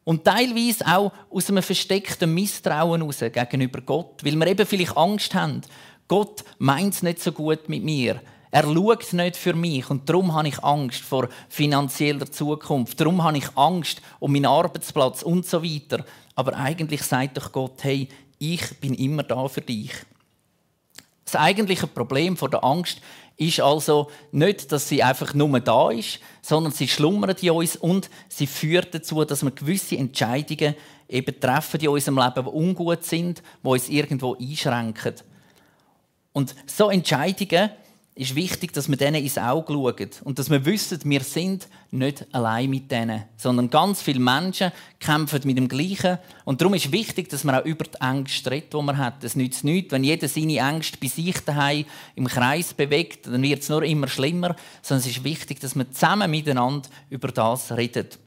Und 0.04 0.24
teilweise 0.24 0.86
auch 0.86 1.12
aus 1.30 1.50
einem 1.50 1.62
versteckten 1.62 2.32
Misstrauen 2.32 3.00
heraus 3.00 3.20
gegenüber 3.20 3.80
Gott, 3.82 4.24
weil 4.24 4.36
wir 4.36 4.46
eben 4.46 4.66
vielleicht 4.66 4.96
Angst 4.96 5.34
haben. 5.34 5.60
Gott 6.08 6.42
meint 6.58 6.94
es 6.94 7.02
nicht 7.02 7.20
so 7.22 7.32
gut 7.32 7.68
mit 7.68 7.84
mir. 7.84 8.20
Er 8.50 8.64
schaut 8.64 9.12
nicht 9.12 9.36
für 9.36 9.54
mich 9.54 9.88
und 9.90 10.08
darum 10.08 10.34
habe 10.34 10.48
ich 10.48 10.64
Angst 10.64 11.02
vor 11.02 11.28
finanzieller 11.48 12.30
Zukunft. 12.30 13.00
Darum 13.00 13.22
habe 13.22 13.38
ich 13.38 13.56
Angst 13.56 14.02
um 14.18 14.32
meinen 14.32 14.46
Arbeitsplatz 14.46 15.22
und 15.22 15.46
so 15.46 15.62
weiter. 15.62 16.04
Aber 16.34 16.56
eigentlich 16.56 17.02
sagt 17.02 17.36
doch 17.36 17.52
Gott, 17.52 17.84
hey, 17.84 18.08
ich 18.40 18.80
bin 18.80 18.94
immer 18.94 19.22
da 19.22 19.46
für 19.46 19.60
dich. 19.60 19.92
Das 21.30 21.40
eigentliche 21.40 21.86
Problem 21.86 22.36
von 22.36 22.50
der 22.50 22.64
Angst 22.64 23.00
ist 23.36 23.60
also 23.60 24.10
nicht, 24.32 24.72
dass 24.72 24.88
sie 24.88 25.00
einfach 25.00 25.32
nur 25.32 25.60
da 25.60 25.90
ist, 25.90 26.18
sondern 26.42 26.72
sie 26.72 26.88
schlummert 26.88 27.40
in 27.44 27.52
uns 27.52 27.76
und 27.76 28.10
sie 28.28 28.48
führt 28.48 28.92
dazu, 28.92 29.24
dass 29.24 29.44
wir 29.44 29.52
gewisse 29.52 29.96
Entscheidungen 29.96 30.74
eben 31.08 31.40
treffen 31.40 31.80
in 31.80 31.88
unserem 31.88 32.18
Leben, 32.18 32.44
die 32.44 32.50
ungut 32.50 33.04
sind, 33.04 33.44
die 33.62 33.68
uns 33.68 33.88
irgendwo 33.88 34.34
einschränken. 34.34 35.14
Und 36.32 36.56
so 36.66 36.90
Entscheidungen 36.90 37.70
ist 38.20 38.34
wichtig, 38.34 38.74
dass 38.74 38.86
wir 38.86 38.98
denen 38.98 39.22
ins 39.22 39.38
Auge 39.38 39.72
schauen 39.72 40.10
und 40.24 40.38
dass 40.38 40.50
wir 40.50 40.62
wissen, 40.66 40.98
wir 41.04 41.22
sind 41.22 41.68
nicht 41.90 42.26
allein 42.32 42.68
mit 42.68 42.90
denen, 42.90 43.24
sondern 43.38 43.70
ganz 43.70 44.02
viele 44.02 44.20
Menschen 44.20 44.72
kämpfen 44.98 45.40
mit 45.44 45.56
dem 45.56 45.68
Gleichen. 45.68 46.18
Und 46.44 46.60
darum 46.60 46.74
ist 46.74 46.92
wichtig, 46.92 47.30
dass 47.30 47.44
man 47.44 47.54
auch 47.54 47.64
über 47.64 47.84
die 47.84 47.98
Ängste 47.98 48.50
redet, 48.50 48.74
die 48.74 48.82
man 48.82 48.98
hat. 48.98 49.24
Es 49.24 49.36
nützt 49.36 49.64
nichts, 49.64 49.92
wenn 49.92 50.04
jeder 50.04 50.28
seine 50.28 50.58
Ängste 50.58 50.98
bei 51.00 51.06
sich 51.06 51.38
daheim 51.40 51.86
im 52.14 52.26
Kreis 52.26 52.74
bewegt, 52.74 53.26
dann 53.26 53.42
wird 53.42 53.62
es 53.62 53.70
nur 53.70 53.82
immer 53.84 54.06
schlimmer, 54.06 54.54
sondern 54.82 55.08
es 55.08 55.16
ist 55.16 55.24
wichtig, 55.24 55.58
dass 55.60 55.74
man 55.74 55.90
zusammen 55.90 56.30
miteinander 56.30 56.90
über 57.08 57.28
das 57.28 57.72
redet. 57.72 58.18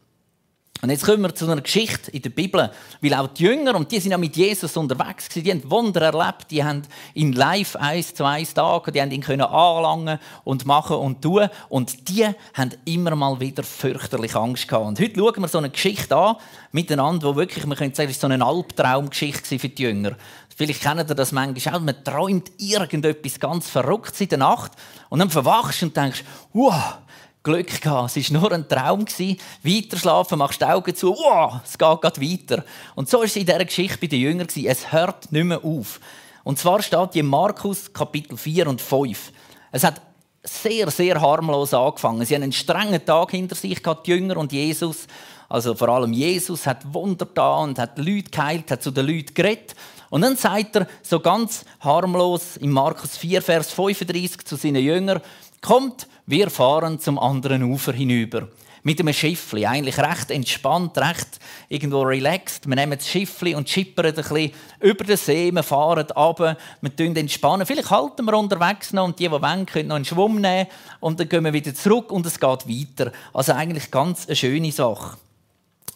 Und 0.84 0.90
jetzt 0.90 1.06
kommen 1.06 1.22
wir 1.22 1.34
zu 1.34 1.50
einer 1.50 1.62
Geschichte 1.62 2.12
in 2.12 2.24
der 2.24 2.30
Bibel, 2.32 2.70
weil 3.00 3.14
auch 3.14 3.30
die 3.30 3.44
Jünger, 3.44 3.74
und 3.74 3.90
die 3.90 4.02
sind 4.02 4.12
ja 4.12 4.18
mit 4.18 4.36
Jesus 4.36 4.76
unterwegs 4.76 5.30
die 5.30 5.50
haben 5.50 5.72
Wunder 5.72 6.02
erlebt, 6.02 6.52
die 6.52 6.62
haben 6.62 6.82
ihn 7.14 7.32
live 7.32 7.78
eins 7.78 8.14
zu 8.14 8.26
eins 8.26 8.54
Tage, 8.54 8.92
die 8.92 9.02
haben 9.02 9.12
ihn 9.12 9.24
anlangen 9.24 10.20
und 10.44 10.66
machen 10.66 10.98
und 10.98 11.22
tun, 11.22 11.48
und 11.70 12.10
die 12.10 12.26
haben 12.54 12.72
immer 12.84 13.16
mal 13.16 13.40
wieder 13.40 13.64
fürchterlich 13.64 14.36
Angst 14.36 14.68
gehabt. 14.68 14.86
Und 14.86 15.00
heute 15.00 15.18
schauen 15.18 15.42
wir 15.42 15.48
so 15.48 15.60
eine 15.60 15.70
Geschichte 15.70 16.18
an, 16.18 16.36
miteinander, 16.74 17.30
wo 17.30 17.38
wirklich, 17.38 17.66
man 17.66 17.78
könnte 17.78 17.96
sagen, 17.96 18.10
ist 18.10 18.20
so 18.20 18.28
eine 18.28 18.46
Albtraumgeschichte 18.46 19.60
für 19.60 19.70
die 19.70 19.84
Jünger. 19.84 20.18
Vielleicht 20.54 20.82
kennt 20.82 21.10
ihr 21.10 21.16
das 21.16 21.32
manchmal 21.32 21.76
auch. 21.76 21.80
Man 21.80 22.04
träumt 22.04 22.52
irgendetwas 22.58 23.40
ganz 23.40 23.70
Verrücktes 23.70 24.20
in 24.20 24.28
der 24.28 24.40
Nacht 24.40 24.74
und 25.08 25.20
dann 25.20 25.30
verwachst 25.30 25.82
und 25.82 25.96
denkst, 25.96 26.26
wow, 26.52 26.98
Glück 27.44 27.82
gehabt. 27.82 28.16
Es 28.16 28.34
war 28.34 28.40
nur 28.40 28.52
ein 28.54 28.68
Traum. 28.68 29.06
Weiter 29.06 29.98
schlafen, 29.98 30.40
machst 30.40 30.62
die 30.62 30.66
Augen 30.66 30.96
zu, 30.96 31.10
wow, 31.10 31.60
es 31.64 31.78
geht 31.78 32.02
gerade 32.02 32.22
weiter. 32.22 32.64
Und 32.96 33.10
so 33.10 33.22
ist 33.22 33.32
es 33.32 33.36
in 33.36 33.46
dieser 33.46 33.66
Geschichte 33.66 33.98
bei 34.00 34.08
den 34.08 34.22
Jüngern. 34.22 34.48
Es 34.66 34.92
hört 34.92 35.32
nicht 35.32 35.44
mehr 35.44 35.64
auf. 35.64 36.00
Und 36.44 36.58
zwar 36.58 36.82
steht 36.82 37.14
hier 37.14 37.24
Markus 37.24 37.92
Kapitel 37.92 38.38
4 38.38 38.68
und 38.68 38.82
5. 38.82 39.32
Es 39.72 39.84
hat 39.84 40.02
sehr, 40.44 40.90
sehr 40.92 41.20
harmlos 41.20 41.74
angefangen. 41.74 42.26
Sie 42.26 42.36
haben 42.36 42.44
einen 42.44 42.52
strengen 42.52 43.06
Tag 43.06 43.32
hinter 43.32 43.56
sich 43.56 43.82
gehabt, 43.82 44.08
die 44.08 44.12
Jünger 44.12 44.38
und 44.38 44.52
Jesus. 44.52 45.08
Also 45.48 45.76
vor 45.76 45.90
allem 45.90 46.14
Jesus 46.14 46.66
hat 46.66 46.94
Wunder 46.94 47.26
da 47.34 47.58
und 47.58 47.80
hat 47.80 47.98
Leute 47.98 48.30
geheilt, 48.30 48.72
hat 48.72 48.84
zu 48.84 48.92
den 48.92 49.06
Leuten 49.06 49.34
geredet. 49.34 49.76
Und 50.10 50.22
dann 50.22 50.36
sagt 50.36 50.76
er 50.76 50.88
so 51.02 51.20
ganz 51.20 51.66
harmlos 51.80 52.58
in 52.58 52.72
Markus 52.72 53.18
4, 53.18 53.42
Vers 53.42 53.72
35 53.72 54.46
zu 54.46 54.56
seinen 54.56 54.84
Jüngern, 54.84 55.22
kommt, 55.64 56.08
wir 56.28 56.50
fahren 56.50 57.00
zum 57.00 57.18
anderen 57.18 57.64
Ufer 57.64 57.94
hinüber. 57.94 58.50
Mit 58.86 59.00
einem 59.00 59.14
Schiffli, 59.14 59.66
eigentlich 59.66 59.98
recht 59.98 60.30
entspannt, 60.30 60.98
recht 60.98 61.40
irgendwo 61.70 62.02
relaxed. 62.02 62.68
Wir 62.68 62.76
nehmen 62.76 62.98
das 62.98 63.08
Schiffli 63.08 63.56
und 63.56 63.70
schippern 63.70 64.08
ein 64.08 64.16
bisschen 64.16 64.52
über 64.82 65.06
den 65.06 65.16
See, 65.16 65.52
wir 65.54 65.64
fahren 65.64 66.06
runter, 66.12 66.58
wir 66.82 66.96
tun 66.96 67.16
entspannen. 67.16 67.66
Vielleicht 67.66 67.90
halten 67.90 68.26
wir 68.26 68.38
unterwegs 68.38 68.92
noch 68.92 69.06
und 69.06 69.20
die, 69.20 69.30
die 69.30 69.32
wollen, 69.32 69.66
können 69.66 69.88
noch 69.88 69.96
einen 69.96 70.06
Schwumm 70.06 70.42
nehmen 70.42 70.68
und 71.00 71.18
dann 71.18 71.30
gehen 71.30 71.46
wir 71.46 71.54
wieder 71.54 71.74
zurück 71.74 72.12
und 72.12 72.26
es 72.26 72.38
geht 72.38 72.68
weiter. 72.68 73.14
Also 73.32 73.54
eigentlich 73.54 73.90
ganz 73.90 74.28
eine 74.28 74.36
schöne 74.36 74.72
Sache. 74.74 75.18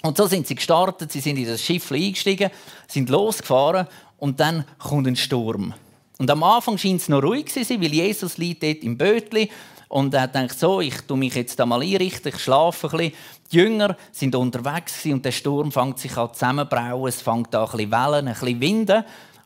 Und 0.04 0.16
so 0.16 0.26
sind 0.28 0.48
sie 0.48 0.56
gestartet, 0.56 1.12
sie 1.12 1.20
sind 1.20 1.38
in 1.38 1.46
das 1.46 1.62
Schiffli 1.62 2.08
eingestiegen, 2.08 2.52
sind 2.88 3.10
losgefahren 3.10 3.88
und 4.18 4.40
dann 4.40 4.64
kommt 4.80 5.08
ein 5.08 5.18
Sturm. 5.18 5.74
Und 6.20 6.30
am 6.32 6.44
Anfang 6.44 6.78
scheint 6.78 7.02
es 7.02 7.10
noch 7.10 7.22
ruhig 7.22 7.48
zu 7.48 7.64
sein, 7.64 7.82
weil 7.82 7.94
Jesus 7.94 8.38
liegt 8.38 8.64
dort 8.64 8.84
im 8.84 8.98
Bötli 8.98 9.50
Und 9.90 10.14
er 10.14 10.28
denkt 10.28 10.58
so, 10.60 10.82
ich 10.82 11.02
tue 11.02 11.18
mich 11.18 11.36
jetzt 11.36 11.58
mal 11.60 11.82
einrichten, 11.82 12.34
ich 12.34 12.40
schlafe 12.42 12.88
ein 12.88 12.98
bisschen. 12.98 13.14
Die 13.52 13.56
Jünger 13.58 13.96
sind 14.12 14.36
unterwegs 14.36 15.06
und 15.06 15.24
der 15.24 15.32
Sturm 15.32 15.72
fängt 15.72 16.00
sich 16.00 16.18
an 16.18 16.34
zusammenbrauen, 16.34 17.08
es 17.08 17.22
fängt 17.22 17.56
an 17.56 17.66
ein 17.66 17.72
bisschen 17.72 17.92
Wellen, 17.92 18.28
ein 18.28 18.34
bisschen 18.34 18.60
Winden. 18.60 19.04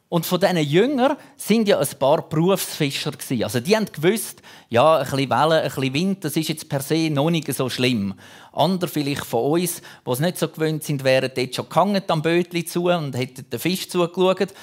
Und 0.10 0.26
von 0.26 0.42
diesen 0.42 0.58
Jüngern 0.58 1.16
sind 1.38 1.70
ja 1.70 1.80
ein 1.80 1.88
paar 1.98 2.28
Berufsfischer. 2.28 3.12
Also 3.44 3.62
die 3.62 3.76
haben 3.76 3.86
gewusst, 3.86 4.42
ja, 4.68 4.98
ein 4.98 5.04
bisschen 5.04 5.30
Wellen, 5.30 5.64
ein 5.64 5.70
bisschen 5.70 5.94
Wind, 5.94 6.26
das 6.26 6.36
ist 6.36 6.50
jetzt 6.50 6.68
per 6.68 6.82
se 6.82 7.10
noch 7.10 7.30
nicht 7.30 7.54
so 7.54 7.70
schlimm. 7.70 8.16
Andere 8.52 8.90
vielleicht 8.90 9.26
von 9.26 9.52
uns, 9.52 9.82
die 10.06 10.12
es 10.12 10.20
nicht 10.20 10.38
so 10.38 10.50
gewöhnt 10.50 10.84
sind, 10.84 11.04
wären 11.04 11.32
dort 11.34 11.56
schon 11.56 11.70
gehangen 11.70 12.04
am 12.08 12.22
Bötli 12.22 12.66
zu 12.66 12.90
und 12.90 13.16
hätten 13.16 13.50
den 13.50 13.60
Fisch 13.60 13.88
zugeschaut. 13.88 14.54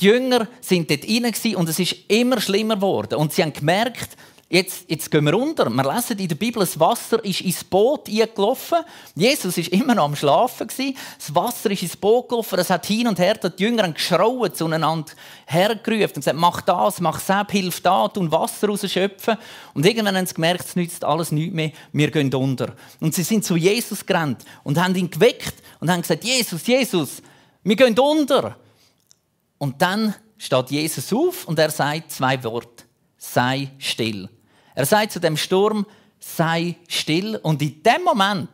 Die 0.00 0.06
Jünger 0.06 0.48
sind 0.60 0.90
dort 0.90 1.04
rein 1.04 1.56
und 1.56 1.68
es 1.68 1.78
ist 1.78 1.96
immer 2.08 2.40
schlimmer 2.40 2.76
geworden. 2.76 3.16
Und 3.16 3.32
sie 3.32 3.42
haben 3.42 3.52
gemerkt, 3.52 4.16
Jetzt, 4.52 4.84
jetzt 4.90 5.10
gehen 5.10 5.24
wir 5.24 5.32
runter. 5.32 5.70
Wir 5.70 5.94
lesen 5.94 6.18
in 6.18 6.28
der 6.28 6.34
Bibel, 6.34 6.60
das 6.60 6.78
Wasser 6.78 7.24
ist 7.24 7.40
ins 7.40 7.64
Boot 7.64 8.06
eingelaufen. 8.06 8.80
Jesus 9.14 9.56
ist 9.56 9.68
immer 9.68 9.94
noch 9.94 10.04
am 10.04 10.14
Schlafen. 10.14 10.68
Das 10.68 11.34
Wasser 11.34 11.70
ist 11.70 11.82
ins 11.82 11.96
Boot 11.96 12.28
gelaufen. 12.28 12.58
Es 12.58 12.68
hat 12.68 12.84
hin 12.84 13.08
und 13.08 13.18
her, 13.18 13.32
die 13.32 13.62
Jünger 13.62 13.84
haben 13.84 13.94
geschrauen, 13.94 14.52
zueinander 14.52 15.10
hergerufen 15.46 16.16
und 16.16 16.16
gesagt, 16.16 16.36
mach 16.36 16.60
das, 16.60 17.00
mach 17.00 17.18
das, 17.22 17.46
hilf 17.50 17.80
da, 17.80 18.08
tun 18.08 18.30
Wasser 18.30 18.68
rausschöpfen. 18.68 19.38
Und 19.72 19.86
irgendwann 19.86 20.18
haben 20.18 20.26
sie 20.26 20.34
gemerkt, 20.34 20.66
es 20.66 20.76
nützt 20.76 21.02
alles 21.02 21.32
nichts 21.32 21.54
mehr, 21.54 21.72
wir 21.94 22.10
gehen 22.10 22.34
unter. 22.34 22.74
Und 23.00 23.14
sie 23.14 23.22
sind 23.22 23.46
zu 23.46 23.56
Jesus 23.56 24.04
gerannt 24.04 24.44
und 24.64 24.78
haben 24.78 24.94
ihn 24.94 25.10
geweckt 25.10 25.54
und 25.80 25.90
haben 25.90 26.02
gesagt, 26.02 26.24
Jesus, 26.24 26.66
Jesus, 26.66 27.22
wir 27.64 27.76
gehen 27.76 27.98
unter. 27.98 28.54
Und 29.62 29.80
dann 29.80 30.12
steht 30.38 30.72
Jesus 30.72 31.12
auf 31.12 31.46
und 31.46 31.56
er 31.56 31.70
sagt 31.70 32.10
zwei 32.10 32.42
Worte. 32.42 32.82
Sei 33.16 33.70
still. 33.78 34.28
Er 34.74 34.84
sagt 34.84 35.12
zu 35.12 35.20
dem 35.20 35.36
Sturm, 35.36 35.86
sei 36.18 36.74
still. 36.88 37.36
Und 37.36 37.62
in 37.62 37.80
dem 37.80 38.02
Moment 38.02 38.48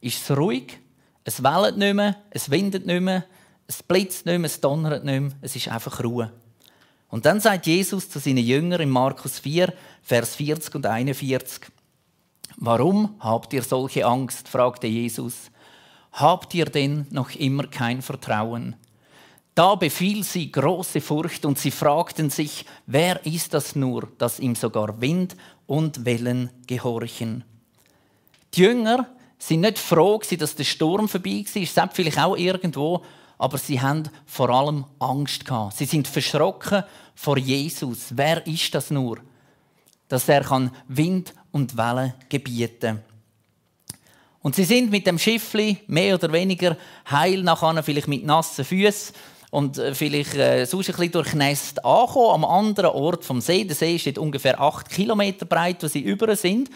ist 0.00 0.22
es 0.22 0.36
ruhig. 0.36 0.78
Es 1.24 1.42
wellt 1.42 1.76
nicht 1.76 1.94
mehr, 1.94 2.14
es 2.30 2.48
windet 2.52 2.86
nicht 2.86 3.00
mehr, 3.00 3.24
es 3.66 3.82
blitzt 3.82 4.26
nicht 4.26 4.38
mehr, 4.38 4.46
es 4.46 4.60
donnert 4.60 5.04
nicht 5.04 5.20
mehr. 5.22 5.32
Es 5.40 5.56
ist 5.56 5.66
einfach 5.66 6.04
Ruhe. 6.04 6.32
Und 7.08 7.26
dann 7.26 7.40
sagt 7.40 7.66
Jesus 7.66 8.08
zu 8.08 8.20
seinen 8.20 8.38
Jüngern 8.38 8.80
in 8.80 8.90
Markus 8.90 9.40
4, 9.40 9.74
Vers 10.04 10.36
40 10.36 10.72
und 10.76 10.86
41, 10.86 11.62
Warum 12.58 13.16
habt 13.18 13.52
ihr 13.54 13.64
solche 13.64 14.06
Angst? 14.06 14.48
fragte 14.48 14.86
Jesus. 14.86 15.50
Habt 16.12 16.54
ihr 16.54 16.66
denn 16.66 17.08
noch 17.10 17.32
immer 17.32 17.66
kein 17.66 18.02
Vertrauen? 18.02 18.76
Da 19.54 19.76
befiel 19.76 20.24
sie 20.24 20.50
große 20.50 21.00
Furcht 21.00 21.44
und 21.44 21.58
sie 21.58 21.70
fragten 21.70 22.28
sich, 22.28 22.66
wer 22.86 23.24
ist 23.24 23.54
das 23.54 23.76
nur, 23.76 24.08
dass 24.18 24.40
ihm 24.40 24.56
sogar 24.56 25.00
Wind 25.00 25.36
und 25.66 26.04
Wellen 26.04 26.50
gehorchen? 26.66 27.44
Die 28.54 28.62
Jünger 28.62 29.08
sind 29.38 29.60
nicht 29.60 29.78
froh, 29.78 30.20
dass 30.38 30.56
der 30.56 30.64
Sturm 30.64 31.08
vorbei 31.08 31.44
war, 31.54 31.62
ist 31.62 31.80
vielleicht 31.92 32.18
auch 32.18 32.36
irgendwo, 32.36 33.02
aber 33.38 33.58
sie 33.58 33.80
haben 33.80 34.08
vor 34.26 34.50
allem 34.50 34.86
Angst 34.98 35.44
gehabt. 35.44 35.76
Sie 35.76 35.84
sind 35.84 36.08
verschrocken 36.08 36.82
vor 37.14 37.38
Jesus. 37.38 38.08
Wer 38.10 38.44
ist 38.46 38.74
das 38.74 38.90
nur, 38.90 39.18
dass 40.08 40.28
er 40.28 40.42
kann 40.42 40.72
Wind 40.88 41.32
und 41.52 41.76
Wellen 41.76 42.14
gebieten? 42.28 43.00
Und 44.40 44.56
sie 44.56 44.64
sind 44.64 44.90
mit 44.90 45.06
dem 45.06 45.18
Schiffli 45.18 45.78
mehr 45.86 46.16
oder 46.16 46.32
weniger 46.32 46.76
heil 47.10 47.42
nachher, 47.42 47.82
vielleicht 47.82 48.08
mit 48.08 48.24
nassen 48.24 48.64
Füßen 48.64 49.14
und 49.54 49.78
äh, 49.78 49.94
vielleicht 49.94 50.34
äh, 50.34 50.64
sonst 50.64 50.88
ein 50.88 50.96
bisschen 50.96 51.12
durchnässt 51.12 51.84
ankommen, 51.84 52.42
am 52.42 52.44
anderen 52.44 52.90
Ort 52.90 53.24
vom 53.24 53.40
See. 53.40 53.62
Der 53.62 53.76
See 53.76 53.94
ist 53.94 54.18
ungefähr 54.18 54.60
8 54.60 54.90
Kilometer 54.90 55.46
breit, 55.46 55.80
wo 55.80 55.86
sie 55.86 56.00
über 56.00 56.34
sind. 56.34 56.70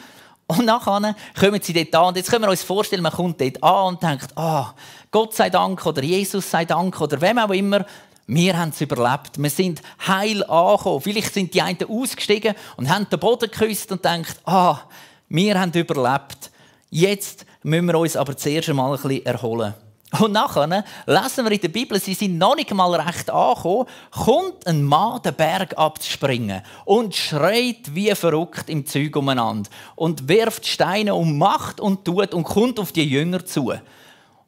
Und 0.47 0.65
nachher 0.65 1.17
kommen 1.39 1.61
sie 1.61 1.73
dort 1.73 1.95
an. 1.97 2.07
Und 2.07 2.17
jetzt 2.17 2.31
können 2.31 2.45
wir 2.45 2.51
uns 2.51 2.63
vorstellen, 2.63 3.03
man 3.03 3.11
kommt 3.11 3.41
dort 3.41 3.61
an 3.65 3.87
und 3.89 4.03
denkt, 4.03 4.29
ah, 4.37 4.75
Gott 5.11 5.35
sei 5.35 5.51
Dank 5.51 5.85
oder 5.87 6.05
Jesus 6.05 6.49
sei 6.49 6.65
Dank 6.65 7.01
oder 7.01 7.21
wem 7.21 7.39
auch 7.39 7.51
immer, 7.51 7.85
wir 8.29 8.57
haben 8.57 8.69
es 8.69 8.81
überlebt. 8.81 9.43
Wir 9.43 9.51
sind 9.51 9.83
heil 10.07 10.45
angekommen. 10.45 11.01
Vielleicht 11.01 11.35
sind 11.35 11.55
die 11.55 11.63
einen 11.63 11.83
ausgestiegen 11.83 12.55
und 12.77 12.89
haben 12.89 13.09
den 13.11 13.19
Boden 13.19 13.51
geküsst 13.51 13.91
und 13.91 14.05
denkt, 14.05 14.37
ah, 14.45 14.83
wir 15.29 15.59
haben 15.59 15.73
überlebt. 15.73 16.53
Jetzt 16.91 17.45
müssen 17.65 17.87
wir 17.87 17.99
uns 17.99 18.17
aber 18.17 18.37
zuerst 18.37 18.69
einmal 18.69 18.95
ein 18.95 19.03
bisschen 19.03 19.27
erholen. 19.27 19.75
Und 20.21 20.33
nachher 20.33 20.85
lesen 21.07 21.45
wir 21.45 21.53
in 21.53 21.61
der 21.61 21.69
Bibel, 21.69 22.01
sie 22.01 22.15
sind 22.15 22.39
noch 22.39 22.57
nicht 22.57 22.73
mal 22.73 22.95
recht 22.95 23.29
angekommen, 23.29 23.87
kommt 24.11 24.67
ein 24.67 24.83
Mann 24.83 25.21
den 25.21 25.35
Berg 25.35 25.77
abzuspringen 25.77 26.63
und 26.87 27.15
schreit 27.15 27.95
wie 27.95 28.15
verrückt 28.15 28.71
im 28.71 28.87
Zeug 28.87 29.15
umeinander 29.17 29.69
und 29.97 30.27
wirft 30.27 30.67
Steine 30.67 31.15
und 31.15 31.37
macht 31.37 31.79
und 31.79 32.07
tut 32.07 32.33
und 32.33 32.45
kommt 32.45 32.81
auf 32.81 32.93
die 32.93 33.05
Jünger 33.05 33.45
zu. 33.45 33.75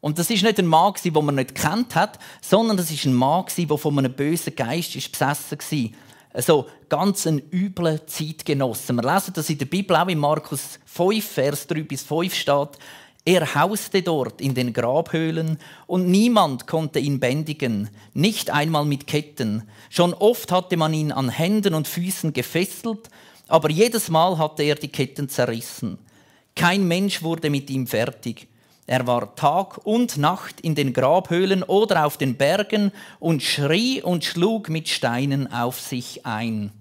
Und 0.00 0.18
das 0.18 0.30
ist 0.30 0.42
nicht 0.42 0.58
ein 0.58 0.66
Mann, 0.66 0.94
den 1.04 1.12
man 1.12 1.34
nicht 1.34 1.54
kennt 1.54 1.94
hat, 1.94 2.18
sondern 2.40 2.78
das 2.78 2.90
ist 2.90 3.04
ein 3.04 3.12
Mann, 3.14 3.44
der 3.54 3.76
von 3.76 3.98
einem 3.98 4.14
bösen 4.14 4.56
Geist 4.56 4.94
besessen 4.94 5.58
war. 5.58 5.90
Also 6.32 6.66
ganz 6.88 7.26
ein 7.26 7.42
übler 7.52 8.06
Zeitgenosse. 8.06 8.94
Wir 8.94 9.02
lesen 9.02 9.34
das 9.34 9.50
in 9.50 9.58
der 9.58 9.66
Bibel 9.66 9.96
auch 9.96 10.08
in 10.08 10.18
Markus 10.18 10.78
5, 10.86 11.24
Vers 11.24 11.66
3 11.66 11.82
bis 11.82 12.02
5 12.02 12.34
steht. 12.34 12.78
Er 13.24 13.54
hauste 13.54 14.02
dort 14.02 14.40
in 14.40 14.54
den 14.54 14.72
Grabhöhlen 14.72 15.58
und 15.86 16.08
niemand 16.08 16.66
konnte 16.66 16.98
ihn 16.98 17.20
bändigen, 17.20 17.90
nicht 18.14 18.50
einmal 18.50 18.86
mit 18.86 19.06
Ketten. 19.06 19.68
Schon 19.90 20.14
oft 20.14 20.50
hatte 20.50 20.78
man 20.78 20.94
ihn 20.94 21.12
an 21.12 21.28
Händen 21.28 21.74
und 21.74 21.86
Füßen 21.86 22.32
gefesselt, 22.32 23.10
aber 23.46 23.70
jedes 23.70 24.08
Mal 24.08 24.38
hatte 24.38 24.62
er 24.62 24.76
die 24.76 24.88
Ketten 24.88 25.28
zerrissen. 25.28 25.98
Kein 26.56 26.88
Mensch 26.88 27.22
wurde 27.22 27.50
mit 27.50 27.68
ihm 27.68 27.86
fertig. 27.86 28.48
Er 28.86 29.06
war 29.06 29.36
Tag 29.36 29.84
und 29.84 30.16
Nacht 30.16 30.60
in 30.62 30.74
den 30.74 30.94
Grabhöhlen 30.94 31.62
oder 31.62 32.06
auf 32.06 32.16
den 32.16 32.36
Bergen 32.36 32.90
und 33.18 33.42
schrie 33.42 34.02
und 34.02 34.24
schlug 34.24 34.70
mit 34.70 34.88
Steinen 34.88 35.52
auf 35.52 35.78
sich 35.78 36.24
ein 36.24 36.72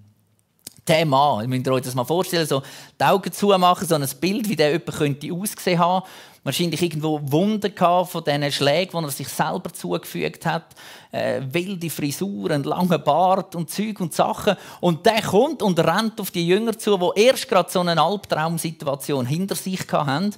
der 0.86 1.06
Mann, 1.06 1.48
müsst 1.48 1.68
euch 1.68 1.82
das 1.82 1.94
mal 1.94 2.04
vorstellen, 2.04 2.46
so 2.46 2.62
die 2.98 3.04
Augen 3.04 3.32
zumachen, 3.32 3.86
so 3.86 3.94
ein 3.94 4.06
Bild, 4.20 4.48
wie 4.48 4.56
der 4.56 4.72
jemand 4.72 4.96
könnte 4.96 5.32
aussehen 5.32 5.78
haben. 5.78 6.06
Wahrscheinlich 6.42 6.80
irgendwo 6.80 7.20
Wunden 7.22 7.72
von 7.76 8.24
diesen 8.24 8.52
Schlägen, 8.52 8.98
die 8.98 9.04
er 9.04 9.10
sich 9.10 9.28
selber 9.28 9.70
zugefügt 9.74 10.46
hat. 10.46 10.64
Äh, 11.12 11.42
wilde 11.50 11.90
Frisuren, 11.90 12.64
lange 12.64 12.98
Bart 12.98 13.54
und 13.54 13.70
Zeug 13.70 14.00
und 14.00 14.14
Sachen. 14.14 14.56
Und 14.80 15.04
der 15.04 15.20
kommt 15.20 15.62
und 15.62 15.78
rennt 15.78 16.18
auf 16.18 16.30
die 16.30 16.46
Jünger 16.46 16.78
zu, 16.78 16.96
die 16.96 17.20
erst 17.24 17.46
gerade 17.46 17.70
so 17.70 17.80
eine 17.80 18.00
Albtraumsituation 18.00 19.26
hinter 19.26 19.54
sich 19.54 19.80
hatten. 19.92 20.34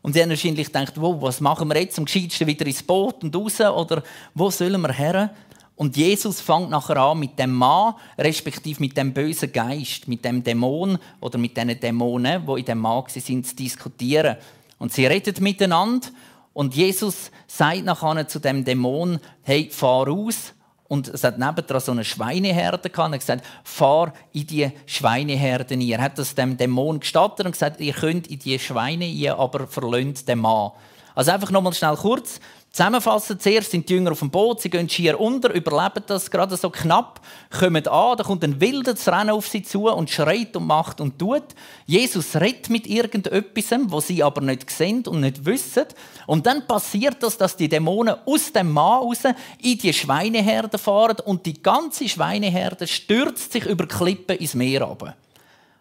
Und 0.00 0.12
sie 0.12 0.22
haben 0.22 0.30
wahrscheinlich 0.30 0.66
gedacht, 0.66 0.92
wow, 0.96 1.16
was 1.20 1.40
machen 1.40 1.68
wir 1.68 1.80
jetzt? 1.80 1.98
Am 1.98 2.04
gescheitsten 2.04 2.46
wieder 2.46 2.66
ins 2.66 2.82
Boot 2.82 3.22
und 3.22 3.34
raus? 3.34 3.60
Oder 3.60 4.02
wo 4.34 4.50
sollen 4.50 4.80
wir 4.80 4.92
her? 4.92 5.30
Und 5.76 5.96
Jesus 5.96 6.40
fängt 6.40 6.70
nachher 6.70 6.96
an 6.98 7.18
mit 7.18 7.38
dem 7.38 7.52
Mann, 7.52 7.94
respektive 8.16 8.80
mit 8.80 8.96
dem 8.96 9.12
bösen 9.12 9.52
Geist, 9.52 10.06
mit 10.06 10.24
dem 10.24 10.44
Dämon 10.44 10.98
oder 11.20 11.36
mit 11.36 11.56
den 11.56 11.78
Dämonen, 11.80 12.46
die 12.46 12.60
in 12.60 12.64
dem 12.64 12.78
Mann 12.78 13.04
sind, 13.08 13.46
zu 13.46 13.56
diskutieren. 13.56 14.36
Und 14.78 14.92
sie 14.92 15.06
reden 15.06 15.34
miteinander 15.42 16.08
und 16.52 16.76
Jesus 16.76 17.32
sagt 17.48 17.84
nachher 17.84 18.28
zu 18.28 18.38
dem 18.38 18.64
Dämon, 18.64 19.18
hey, 19.42 19.68
fahr 19.70 20.06
raus. 20.06 20.54
Und 20.86 21.08
es 21.08 21.24
hat 21.24 21.38
nebendran 21.38 21.80
so 21.80 21.90
eine 21.90 22.04
Schweineherde 22.04 22.90
gehabt. 22.90 23.10
Er 23.10 23.14
hat 23.14 23.20
gesagt, 23.20 23.44
fahr 23.64 24.12
in 24.32 24.46
die 24.46 24.70
Schweineherde 24.86 25.74
Er 25.74 26.00
hat 26.00 26.18
das 26.18 26.34
dem 26.36 26.56
Dämon 26.56 27.00
gestattet 27.00 27.46
und 27.46 27.52
gesagt, 27.52 27.80
ihr 27.80 27.94
könnt 27.94 28.28
in 28.28 28.38
die 28.38 28.58
Schweine 28.58 29.06
rein, 29.06 29.38
aber 29.38 29.66
verlöhnt 29.66 30.28
den 30.28 30.38
Mann. 30.38 30.70
Also 31.16 31.32
einfach 31.32 31.50
nochmal 31.50 31.72
schnell 31.72 31.96
kurz. 31.96 32.38
Zusammenfassend, 32.74 33.40
zuerst 33.40 33.70
sind 33.70 33.88
die 33.88 33.94
Jünger 33.94 34.10
auf 34.10 34.18
dem 34.18 34.30
Boot, 34.30 34.60
sie 34.60 34.68
gehen 34.68 34.88
schier 34.88 35.20
unter, 35.20 35.54
überleben 35.54 36.02
das 36.08 36.28
gerade 36.28 36.56
so 36.56 36.70
knapp, 36.70 37.20
kommen 37.56 37.86
an, 37.86 38.16
da 38.16 38.24
kommt 38.24 38.42
ein 38.42 38.60
wildes 38.60 39.06
Rennen 39.06 39.30
auf 39.30 39.46
sie 39.46 39.62
zu 39.62 39.86
und 39.88 40.10
schreit 40.10 40.56
und 40.56 40.66
macht 40.66 41.00
und 41.00 41.16
tut. 41.16 41.44
Jesus 41.86 42.34
redet 42.34 42.70
mit 42.70 42.88
irgendetwas, 42.88 43.78
wo 43.86 44.00
sie 44.00 44.24
aber 44.24 44.40
nicht 44.40 44.68
sehen 44.70 45.06
und 45.06 45.20
nicht 45.20 45.44
wissen. 45.44 45.84
Und 46.26 46.46
dann 46.46 46.66
passiert 46.66 47.22
das, 47.22 47.38
dass 47.38 47.56
die 47.56 47.68
Dämonen 47.68 48.16
aus 48.26 48.52
dem 48.52 48.72
Mann 48.72 49.04
raus 49.04 49.20
in 49.62 49.78
die 49.78 49.92
Schweineherde 49.92 50.76
fahren 50.76 51.18
und 51.24 51.46
die 51.46 51.62
ganze 51.62 52.08
Schweineherde 52.08 52.88
stürzt 52.88 53.52
sich 53.52 53.66
über 53.66 53.86
Klippen 53.86 54.36
ins 54.38 54.56
Meer 54.56 54.82
runter. 54.82 55.14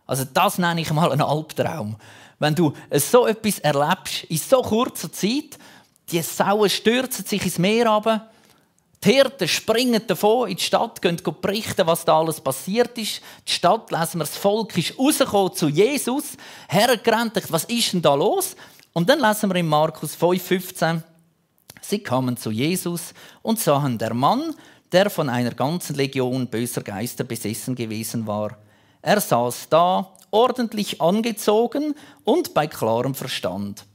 Also 0.06 0.26
das 0.32 0.60
nenne 0.60 0.82
ich 0.82 0.94
mal 0.94 1.12
einen 1.12 1.22
Albtraum. 1.24 1.96
Wenn 2.38 2.54
du 2.54 2.74
so 2.92 3.26
etwas 3.26 3.58
erlebst, 3.60 4.26
in 4.26 4.38
so 4.38 4.62
kurzer 4.62 5.12
Zeit, 5.12 5.58
die 6.12 6.22
Sauen 6.22 6.70
stürzen 6.70 7.26
sich 7.26 7.44
ins 7.44 7.60
Meer 7.60 7.88
runter. 7.88 8.30
Die 9.04 9.12
Hirten 9.12 9.48
springen 9.48 10.02
davon 10.08 10.50
in 10.50 10.56
die 10.56 10.64
Stadt, 10.64 11.02
gehen 11.02 11.20
berichten, 11.42 11.86
was 11.86 12.06
da 12.06 12.20
alles 12.20 12.40
passiert 12.40 12.98
ist. 12.98 13.22
Die 13.48 13.52
Stadt, 13.52 13.92
lesen 13.92 14.20
wir, 14.20 14.26
das 14.26 14.38
Volk 14.38 14.78
ist 14.78 14.98
rausgekommen 14.98 15.54
zu 15.54 15.68
Jesus, 15.68 16.38
hergerannt, 16.70 17.34
was 17.50 17.66
ist 17.66 17.92
denn 17.92 18.02
da 18.02 18.16
los? 18.16 18.56
Und 18.94 19.10
dann 19.10 19.20
lesen 19.20 19.50
wir 19.50 19.60
in 19.60 19.68
Markus 19.68 20.16
5,15, 20.16 21.02
sie 21.82 22.00
kamen 22.00 22.38
zu 22.38 22.52
Jesus 22.52 23.14
und 23.42 23.60
sahen 23.60 23.98
der 23.98 24.14
Mann, 24.14 24.56
der 24.94 25.10
von 25.10 25.28
einer 25.28 25.54
ganzen 25.54 25.96
Legion 25.96 26.48
böser 26.48 26.82
Geister 26.82 27.26
besessen 27.26 27.76
gewesen 27.76 28.26
war. 28.26 28.58
Er 29.02 29.20
saß 29.20 29.68
da, 29.70 30.14
ordentlich 30.32 31.02
angezogen 31.02 31.94
und 32.24 32.54
bei 32.54 32.68
klarem 32.68 33.16
Verstand. 33.16 33.86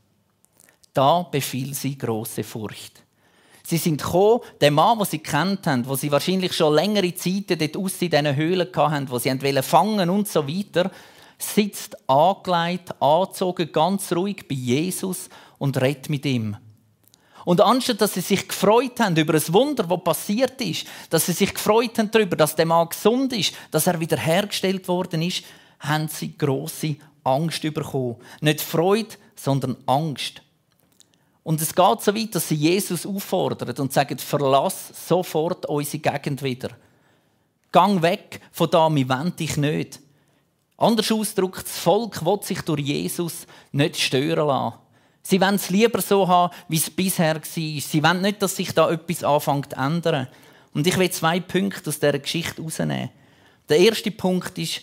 Da 0.98 1.22
befiel 1.22 1.74
sie 1.74 1.96
große 1.96 2.42
Furcht. 2.42 3.04
Sie 3.62 3.76
sind 3.76 4.02
gekommen, 4.02 4.40
der 4.60 4.72
Mann, 4.72 4.98
den 4.98 5.06
sie 5.06 5.20
kennt 5.20 5.64
haben, 5.68 5.86
wo 5.86 5.94
sie 5.94 6.10
wahrscheinlich 6.10 6.52
schon 6.52 6.74
längere 6.74 7.14
Zeit 7.14 7.44
dort 7.50 7.76
aus 7.76 8.02
in 8.02 8.10
diesen 8.10 8.34
Höhlen 8.34 8.68
hatten, 8.74 9.08
wo 9.08 9.16
sie 9.20 9.30
wollen 9.40 9.62
fangen 9.62 10.10
und 10.10 10.26
so 10.26 10.48
weiter, 10.48 10.90
sitzt 11.38 11.96
angelegt, 12.10 13.00
angezogen, 13.00 13.70
ganz 13.70 14.12
ruhig 14.12 14.48
bei 14.48 14.56
Jesus 14.56 15.28
und 15.58 15.80
redet 15.80 16.10
mit 16.10 16.26
ihm. 16.26 16.56
Und 17.44 17.60
anstatt 17.60 18.00
dass 18.00 18.14
sie 18.14 18.20
sich 18.20 18.48
gefreut 18.48 18.98
haben 18.98 19.16
über 19.16 19.34
ein 19.34 19.54
Wunder, 19.54 19.84
das 19.84 20.02
passiert 20.02 20.60
ist, 20.60 20.84
dass 21.10 21.26
sie 21.26 21.32
sich 21.32 21.54
gefreut 21.54 21.96
haben 21.96 22.10
darüber, 22.10 22.34
dass 22.34 22.56
der 22.56 22.66
Mann 22.66 22.88
gesund 22.88 23.32
ist, 23.34 23.54
dass 23.70 23.86
er 23.86 24.00
wieder 24.00 24.16
hergestellt 24.16 24.88
worden 24.88 25.22
ist, 25.22 25.44
haben 25.78 26.08
sie 26.08 26.36
große 26.36 26.96
Angst 27.22 27.62
bekommen. 27.62 28.16
Nicht 28.40 28.60
Freude, 28.60 29.14
sondern 29.36 29.76
Angst. 29.86 30.42
Und 31.48 31.62
es 31.62 31.74
geht 31.74 32.02
so 32.02 32.14
weit, 32.14 32.34
dass 32.34 32.46
sie 32.46 32.56
Jesus 32.56 33.06
auffordern 33.06 33.74
und 33.78 33.90
sagen, 33.90 34.18
verlass 34.18 34.92
sofort 35.08 35.64
unsere 35.64 35.98
Gegend 36.02 36.42
wieder. 36.42 36.68
Gang 37.72 38.02
weg 38.02 38.42
von 38.52 38.68
da, 38.70 38.94
wir 38.94 39.08
wollen 39.08 39.34
dich 39.34 39.56
nicht. 39.56 39.98
Anders 40.76 41.10
ausgedrückt, 41.10 41.62
das 41.64 41.78
Volk 41.78 42.22
will 42.22 42.42
sich 42.42 42.60
durch 42.60 42.82
Jesus 42.82 43.46
nicht 43.72 43.98
stören 43.98 44.46
lassen. 44.46 44.76
Sie 45.22 45.40
wollen 45.40 45.54
es 45.54 45.70
lieber 45.70 46.02
so 46.02 46.28
haben, 46.28 46.54
wie 46.68 46.76
es 46.76 46.90
bisher 46.90 47.36
war. 47.36 47.42
Sie 47.42 48.02
wollen 48.02 48.20
nicht, 48.20 48.42
dass 48.42 48.54
sich 48.54 48.74
da 48.74 48.90
etwas 48.90 49.24
anfängt 49.24 49.70
zu 49.70 49.76
ändern. 49.80 50.28
Und 50.74 50.86
ich 50.86 50.98
will 50.98 51.10
zwei 51.10 51.40
Punkte 51.40 51.88
aus 51.88 51.98
dieser 51.98 52.18
Geschichte 52.18 52.58
herausnehmen. 52.60 53.08
Der 53.70 53.78
erste 53.78 54.10
Punkt 54.10 54.58
ist, 54.58 54.82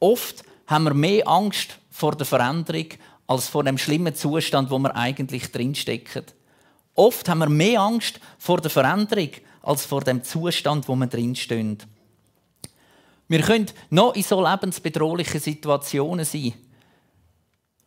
oft 0.00 0.44
haben 0.66 0.84
wir 0.84 0.94
mehr 0.94 1.28
Angst 1.28 1.76
vor 1.90 2.16
der 2.16 2.24
Veränderung 2.24 2.88
als 3.26 3.48
vor 3.48 3.64
dem 3.64 3.78
schlimmen 3.78 4.14
Zustand, 4.14 4.70
wo 4.70 4.78
wir 4.78 4.94
eigentlich 4.94 5.50
drinstecken. 5.50 6.24
Oft 6.94 7.28
haben 7.28 7.38
wir 7.38 7.48
mehr 7.48 7.80
Angst 7.80 8.20
vor 8.38 8.60
der 8.60 8.70
Veränderung 8.70 9.30
als 9.62 9.84
vor 9.84 10.02
dem 10.02 10.22
Zustand, 10.22 10.88
wo 10.88 10.94
wir 10.96 11.06
drinstehen. 11.06 11.78
Wir 13.28 13.40
können 13.40 13.66
noch 13.90 14.14
in 14.14 14.22
so 14.22 14.40
lebensbedrohlichen 14.46 15.40
Situationen 15.40 16.24
sein. 16.24 16.54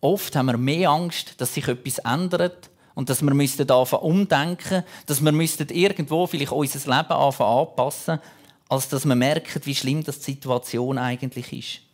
Oft 0.02 0.36
haben 0.36 0.48
wir 0.48 0.58
mehr 0.58 0.90
Angst, 0.90 1.40
dass 1.40 1.54
sich 1.54 1.68
etwas 1.68 2.00
ändert 2.00 2.70
und 2.94 3.10
dass 3.10 3.22
wir 3.22 3.34
müssten 3.34 3.70
umdenken, 3.70 4.84
dass 5.06 5.24
wir 5.24 5.32
irgendwo 5.72 6.28
vielleicht 6.28 6.52
unser 6.52 6.80
Leben 6.80 7.12
anpassen, 7.12 8.20
als 8.68 8.90
dass 8.90 9.06
wir 9.06 9.16
merken, 9.16 9.62
wie 9.66 9.76
schlimm 9.76 10.04
die 10.04 10.12
Situation 10.12 10.98
eigentlich 10.98 11.54
ist. 11.54 11.89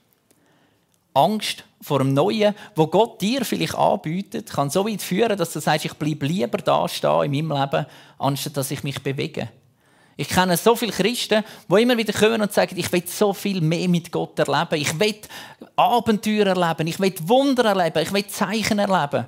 Angst 1.15 1.63
vor 1.81 1.99
dem 1.99 2.13
Neuen, 2.13 2.53
wo 2.75 2.87
Gott 2.87 3.21
dir 3.21 3.43
vielleicht 3.45 3.75
anbietet, 3.75 4.51
kann 4.51 4.69
so 4.69 4.87
weit 4.87 5.01
führen, 5.01 5.37
dass 5.37 5.53
du 5.53 5.59
sagst, 5.59 5.85
ich 5.85 5.93
bleibe 5.93 6.25
lieber 6.25 6.57
da 6.57 6.87
stehen 6.87 7.33
in 7.33 7.45
meinem 7.47 7.61
Leben, 7.61 7.85
anstatt 8.19 8.57
dass 8.57 8.71
ich 8.71 8.83
mich 8.83 9.01
bewege. 9.01 9.49
Ich 10.17 10.29
kenne 10.29 10.55
so 10.55 10.75
viele 10.75 10.93
Christen, 10.93 11.43
die 11.69 11.81
immer 11.81 11.97
wieder 11.97 12.13
kommen 12.13 12.41
und 12.41 12.53
sagen, 12.53 12.77
ich 12.77 12.91
will 12.91 13.03
so 13.05 13.33
viel 13.33 13.59
mehr 13.59 13.89
mit 13.89 14.11
Gott 14.11 14.39
erleben. 14.39 14.81
Ich 14.81 14.97
will 14.97 15.19
Abenteuer 15.75 16.47
erleben. 16.47 16.87
Ich 16.87 16.99
will 16.99 17.13
Wunder 17.23 17.65
erleben. 17.65 18.01
Ich 18.01 18.13
will 18.13 18.25
Zeichen 18.27 18.79
erleben. 18.79 19.25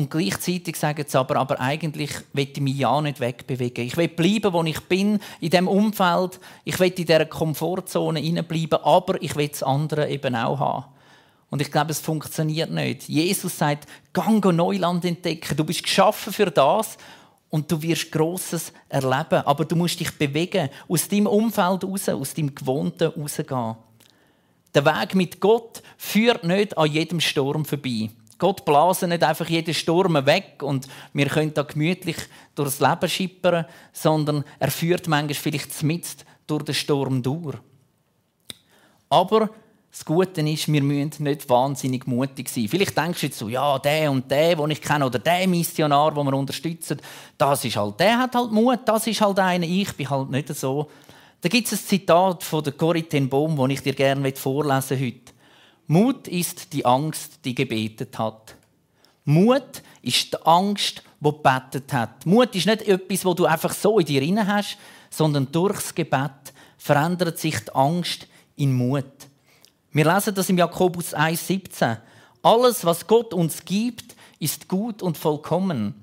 Und 0.00 0.10
gleichzeitig 0.10 0.76
sagen 0.76 1.04
sie 1.06 1.18
aber, 1.18 1.36
aber 1.36 1.60
eigentlich 1.60 2.10
will 2.32 2.48
ich 2.50 2.58
mich 2.62 2.78
ja 2.78 3.02
nicht 3.02 3.20
wegbewegen. 3.20 3.84
Ich 3.84 3.98
will 3.98 4.08
bleiben, 4.08 4.50
wo 4.50 4.62
ich 4.62 4.80
bin, 4.80 5.20
in 5.42 5.50
dem 5.50 5.68
Umfeld. 5.68 6.40
Ich 6.64 6.80
will 6.80 6.88
in 6.88 7.04
dieser 7.04 7.26
Komfortzone 7.26 8.22
bleiben, 8.44 8.82
aber 8.82 9.22
ich 9.22 9.36
will 9.36 9.48
das 9.48 9.62
andere 9.62 10.08
eben 10.08 10.34
auch 10.34 10.58
haben. 10.58 10.86
Und 11.50 11.60
ich 11.60 11.70
glaube, 11.70 11.90
es 11.90 12.00
funktioniert 12.00 12.70
nicht. 12.70 13.10
Jesus 13.10 13.58
sagt, 13.58 13.86
gang 14.14 14.42
Neuland 14.42 15.04
entdecken. 15.04 15.54
Du 15.54 15.64
bist 15.64 15.82
geschaffen 15.82 16.32
für 16.32 16.50
das 16.50 16.96
und 17.50 17.70
du 17.70 17.82
wirst 17.82 18.10
Grosses 18.10 18.72
erleben. 18.88 19.44
Aber 19.44 19.66
du 19.66 19.76
musst 19.76 20.00
dich 20.00 20.16
bewegen, 20.16 20.70
aus 20.88 21.08
deinem 21.08 21.26
Umfeld 21.26 21.84
raus, 21.84 22.08
aus 22.08 22.32
deinem 22.32 22.54
Gewohnten 22.54 23.12
rausgehen. 23.12 23.76
Der 24.74 24.86
Weg 24.86 25.14
mit 25.14 25.40
Gott 25.40 25.82
führt 25.98 26.42
nicht 26.44 26.78
an 26.78 26.90
jedem 26.90 27.20
Sturm 27.20 27.66
vorbei. 27.66 28.08
Gott 28.40 28.64
blase 28.64 29.06
nicht 29.06 29.22
einfach 29.22 29.48
jeden 29.48 29.74
Sturm 29.74 30.14
weg 30.26 30.62
und 30.62 30.88
wir 31.12 31.26
können 31.26 31.54
da 31.54 31.62
gemütlich 31.62 32.16
durchs 32.56 32.80
Leben 32.80 33.08
schippern, 33.08 33.66
sondern 33.92 34.44
er 34.58 34.70
führt 34.70 35.06
manchmal 35.06 35.34
vielleicht 35.34 35.82
mit 35.82 36.06
durch 36.46 36.64
den 36.64 36.74
Sturm 36.74 37.22
durch. 37.22 37.56
Aber 39.08 39.50
das 39.90 40.04
Gute 40.04 40.40
ist, 40.40 40.72
wir 40.72 40.82
müssen 40.82 41.24
nicht 41.24 41.48
wahnsinnig 41.48 42.06
mutig 42.06 42.48
sein. 42.48 42.68
Vielleicht 42.68 42.96
denkst 42.96 43.20
du 43.20 43.26
jetzt 43.26 43.38
so, 43.38 43.48
ja, 43.48 43.78
der 43.78 44.10
und 44.10 44.30
der, 44.30 44.54
den 44.54 44.70
ich 44.70 44.80
kenne, 44.80 45.04
oder 45.04 45.18
der 45.18 45.48
Missionar, 45.48 46.14
den 46.14 46.24
wir 46.24 46.34
unterstützen, 46.34 47.00
das 47.36 47.64
ist 47.64 47.76
halt, 47.76 47.98
der 47.98 48.18
hat 48.18 48.34
halt 48.34 48.52
Mut, 48.52 48.80
das 48.84 49.06
ist 49.06 49.20
halt 49.20 49.38
einer, 49.40 49.66
ich 49.66 49.92
bin 49.94 50.08
halt 50.08 50.30
nicht 50.30 50.48
so. 50.54 50.88
Da 51.40 51.48
gibt 51.48 51.66
es 51.66 51.72
ein 51.72 51.84
Zitat 51.84 52.44
von 52.44 52.62
der 52.62 52.72
Boom, 52.72 53.56
das 53.56 53.70
ich 53.70 53.82
dir 53.82 53.94
gerne 53.94 54.32
vorlesen 54.32 54.98
heute. 54.98 55.32
Mut 55.90 56.28
ist 56.28 56.72
die 56.72 56.86
Angst, 56.86 57.40
die 57.44 57.52
gebetet 57.52 58.16
hat. 58.16 58.54
Mut 59.24 59.82
ist 60.02 60.32
die 60.32 60.46
Angst, 60.46 61.02
die 61.18 61.30
gebetet 61.32 61.92
hat. 61.92 62.24
Mut 62.24 62.54
ist 62.54 62.66
nicht 62.66 62.82
etwas, 62.82 63.24
wo 63.24 63.34
du 63.34 63.44
einfach 63.44 63.72
so 63.72 63.98
in 63.98 64.06
dir 64.06 64.22
inne 64.22 64.46
hast, 64.46 64.78
sondern 65.10 65.50
durchs 65.50 65.92
Gebet 65.92 66.54
verändert 66.78 67.40
sich 67.40 67.58
die 67.58 67.74
Angst 67.74 68.28
in 68.54 68.72
Mut. 68.72 69.04
Wir 69.90 70.04
lesen 70.14 70.32
das 70.32 70.48
im 70.48 70.58
Jakobus 70.58 71.12
1,17. 71.12 71.96
Alles, 72.40 72.84
was 72.84 73.08
Gott 73.08 73.34
uns 73.34 73.64
gibt, 73.64 74.14
ist 74.38 74.68
gut 74.68 75.02
und 75.02 75.18
vollkommen. 75.18 75.94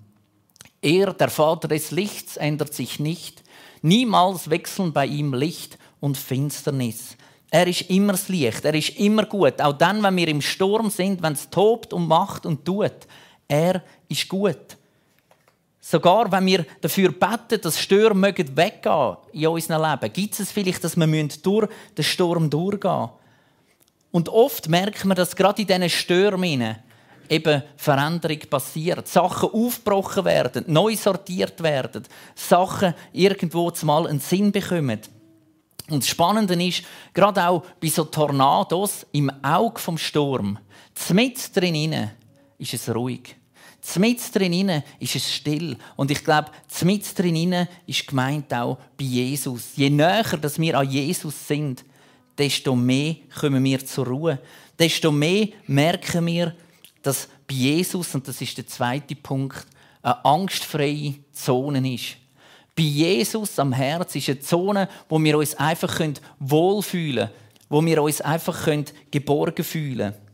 Er, 0.82 1.14
der 1.14 1.30
Vater 1.30 1.70
des 1.70 1.92
Lichts, 1.92 2.36
ändert 2.36 2.74
sich 2.74 3.00
nicht. 3.00 3.42
Niemals 3.82 4.50
wechseln 4.50 4.92
bei 4.92 5.06
ihm 5.06 5.34
Licht 5.34 5.78
und 6.02 6.18
Finsternis. 6.18 7.16
Er 7.50 7.68
ist 7.68 7.90
immer 7.90 8.14
das 8.14 8.28
Licht, 8.28 8.66
er 8.66 8.74
ist 8.74 8.98
immer 9.00 9.26
gut. 9.26 9.62
Auch 9.62 9.74
dann, 9.74 10.04
wenn 10.04 10.18
wir 10.18 10.28
im 10.28 10.42
Sturm 10.42 10.90
sind, 10.90 11.22
wenn 11.22 11.34
es 11.34 11.50
tobt 11.50 11.94
und 11.94 12.08
macht 12.08 12.46
und 12.46 12.66
tut. 12.66 13.08
Er 13.48 13.82
ist 14.10 14.28
gut. 14.28 14.78
Sogar 15.80 16.30
wenn 16.30 16.46
wir 16.46 16.66
dafür 16.82 17.14
beten, 17.14 17.62
dass 17.62 17.80
Stürme 17.80 18.36
weggehen 18.38 19.18
in 19.32 19.48
unserem 19.48 19.82
Leben, 19.82 20.14
gibt 20.14 20.38
es 20.38 20.52
vielleicht, 20.52 20.84
dass 20.84 20.98
wir 20.98 21.28
durch 21.42 21.70
den 21.98 22.04
Sturm 22.04 22.50
durchgehen 22.50 23.00
müssen. 23.00 23.12
Und 24.12 24.28
oft 24.28 24.68
merken 24.68 25.08
wir, 25.10 25.16
dass 25.16 25.36
gerade 25.36 25.62
in 25.62 25.68
diesen 25.68 25.90
Stürmen 25.90 26.76
eben 27.30 27.64
Veränderung 27.78 28.40
passiert. 28.50 29.08
Sachen 29.08 29.50
aufgebrochen 29.50 30.26
werden, 30.26 30.66
neu 30.68 30.96
sortiert 30.96 31.62
werden, 31.64 32.04
Sachen 32.36 32.94
irgendwo 33.14 33.72
mal 33.84 34.08
einen 34.08 34.20
Sinn 34.20 34.52
bekommen. 34.52 35.00
Und 35.90 36.04
das 36.04 36.10
Spannende 36.10 36.62
ist, 36.64 36.84
gerade 37.14 37.48
auch 37.48 37.64
bei 37.80 37.88
so 37.88 38.04
Tornados 38.04 39.06
im 39.12 39.32
Auge 39.44 39.80
vom 39.80 39.98
Sturm, 39.98 40.60
mit 41.14 41.56
drin 41.56 42.10
ist 42.58 42.74
es 42.74 42.94
ruhig. 42.94 43.36
Mit 43.96 44.36
drin 44.36 44.84
ist 45.00 45.16
es 45.16 45.34
still. 45.34 45.78
Und 45.96 46.12
ich 46.12 46.24
glaube, 46.24 46.52
mit 46.84 47.18
drin 47.18 47.68
ist 47.86 48.08
gemeint 48.08 48.54
auch 48.54 48.78
bei 48.98 49.06
Jesus. 49.06 49.70
Je 49.76 49.90
näher 49.90 50.38
dass 50.42 50.60
wir 50.60 50.78
an 50.78 50.90
Jesus 50.90 51.48
sind, 51.48 51.86
desto 52.38 52.76
mehr 52.76 53.16
kommen 53.40 53.64
wir 53.64 53.86
zur 53.86 54.08
Ruhe. 54.08 54.40
Desto 54.78 55.12
mehr 55.12 55.48
merken 55.68 56.26
wir, 56.26 56.56
dass 57.02 57.30
bei 57.48 57.56
Jesus, 57.56 58.14
und 58.14 58.28
das 58.28 58.42
ist 58.42 58.58
der 58.58 58.68
zweite 58.68 59.16
Punkt, 59.16 59.66
eine 60.02 60.26
angstfreie 60.26 61.16
Zone 61.32 61.94
ist. 61.94 62.18
Bei 62.78 62.84
Jesus 62.84 63.58
am 63.58 63.74
Herz 63.74 64.14
ist 64.14 64.30
eine 64.30 64.40
Zone, 64.40 64.88
wo 65.10 65.18
wir 65.18 65.36
uns 65.40 65.56
einfach 65.56 66.00
wohlfühlen 66.40 67.28
können, 67.28 67.40
wo 67.70 67.84
wir 67.84 68.04
uns 68.04 68.22
einfach 68.22 68.68
geborgen 69.10 69.64
fühlen 69.64 70.14
können. 70.14 70.28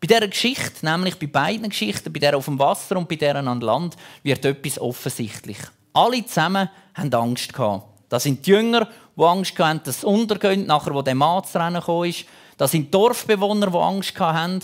Bei 0.00 0.08
dieser 0.08 0.26
Geschichte, 0.26 0.84
nämlich 0.84 1.16
bei 1.16 1.28
beiden 1.28 1.68
Geschichten, 1.68 2.12
bei 2.12 2.18
der 2.18 2.36
auf 2.36 2.46
dem 2.46 2.58
Wasser 2.58 2.96
und 2.96 3.08
bei 3.08 3.14
der 3.14 3.36
an 3.36 3.60
Land, 3.60 3.96
wird 4.24 4.44
etwas 4.44 4.80
offensichtlich. 4.80 5.58
Alle 5.92 6.26
zusammen 6.26 6.68
haben 6.92 7.14
Angst 7.14 7.52
gehabt. 7.52 7.86
Das 8.08 8.24
sind 8.24 8.44
die 8.44 8.50
Jünger, 8.50 8.88
die 9.16 9.22
Angst 9.22 9.56
hatten, 9.56 9.80
dass 9.84 10.00
sie 10.00 10.06
untergehen, 10.08 10.66
nachher, 10.66 10.92
wo 10.92 11.02
der 11.02 11.14
Mann 11.14 11.44
zu 11.44 11.56
rennen 11.56 11.82
ist. 12.04 12.24
Das 12.56 12.72
sind 12.72 12.92
Dorfbewohner, 12.92 13.70
die 13.70 13.78
Angst 13.78 14.18
hatten. 14.18 14.60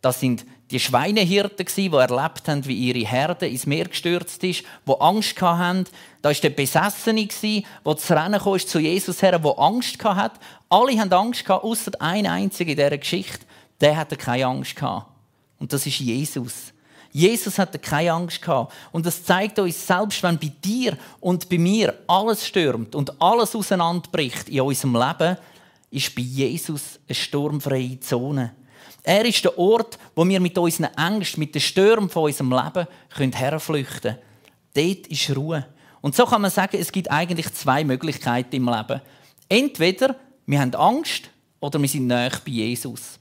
Das 0.00 0.18
sind 0.18 0.44
die 0.72 0.80
Schweinehirten, 0.80 1.66
die 1.76 1.86
erlebt 1.92 2.48
haben, 2.48 2.64
wie 2.64 2.88
ihre 2.88 3.06
Herde 3.06 3.46
ins 3.46 3.66
Meer 3.66 3.84
gestürzt 3.84 4.42
ist, 4.42 4.64
die 4.86 4.94
Angst 5.00 5.40
hatten. 5.40 5.84
Da 6.22 6.30
war 6.30 6.34
der 6.34 6.50
Besessene, 6.50 7.28
der 7.28 7.96
zu 7.96 8.14
rennen 8.14 8.40
kam, 8.40 8.58
zu 8.58 8.78
Jesus 8.78 9.20
her, 9.20 9.38
der 9.38 9.58
Angst 9.58 10.02
hatte. 10.02 10.40
Alle 10.70 10.98
hatten 10.98 11.12
Angst, 11.12 11.48
außer 11.48 11.92
ein 12.00 12.26
einziger 12.26 12.70
in 12.70 12.76
dieser 12.76 12.98
Geschichte. 12.98 13.44
Der 13.80 13.96
hatte 13.96 14.16
keine 14.16 14.46
Angst. 14.46 14.76
Und 15.58 15.72
das 15.72 15.86
ist 15.86 16.00
Jesus. 16.00 16.72
Jesus 17.12 17.58
hatte 17.58 17.78
keine 17.78 18.12
Angst 18.12 18.40
gehabt. 18.40 18.72
Und 18.90 19.04
das 19.04 19.22
zeigt 19.22 19.58
uns, 19.58 19.86
selbst 19.86 20.22
wenn 20.22 20.38
bei 20.38 20.50
dir 20.64 20.96
und 21.20 21.48
bei 21.50 21.58
mir 21.58 21.94
alles 22.06 22.46
stürmt 22.46 22.94
und 22.94 23.20
alles 23.20 23.54
auseinanderbricht 23.54 24.48
in 24.48 24.62
unserem 24.62 24.96
Leben, 24.96 25.36
ist 25.90 26.14
bei 26.14 26.22
Jesus 26.22 26.98
eine 27.06 27.14
sturmfreie 27.14 28.00
Zone. 28.00 28.54
Er 29.02 29.24
ist 29.24 29.44
der 29.44 29.58
Ort, 29.58 29.98
wo 30.14 30.26
wir 30.26 30.40
mit 30.40 30.56
unseren 30.56 30.94
Ängsten, 30.96 31.40
mit 31.40 31.54
den 31.54 31.60
Stürmen 31.60 32.08
von 32.08 32.24
unserem 32.24 32.50
Leben 32.50 33.32
herflüchten 33.34 34.00
können. 34.14 34.18
Dort 34.74 35.06
ist 35.08 35.36
Ruhe. 35.36 35.66
Und 36.00 36.14
so 36.14 36.24
kann 36.24 36.42
man 36.42 36.50
sagen, 36.50 36.78
es 36.80 36.92
gibt 36.92 37.10
eigentlich 37.10 37.52
zwei 37.52 37.84
Möglichkeiten 37.84 38.56
im 38.56 38.68
Leben. 38.68 39.00
Entweder 39.48 40.16
wir 40.46 40.60
haben 40.60 40.74
Angst 40.74 41.30
oder 41.60 41.80
wir 41.80 41.88
sind 41.88 42.06
näher 42.06 42.32
bei 42.44 42.50
Jesus. 42.50 43.18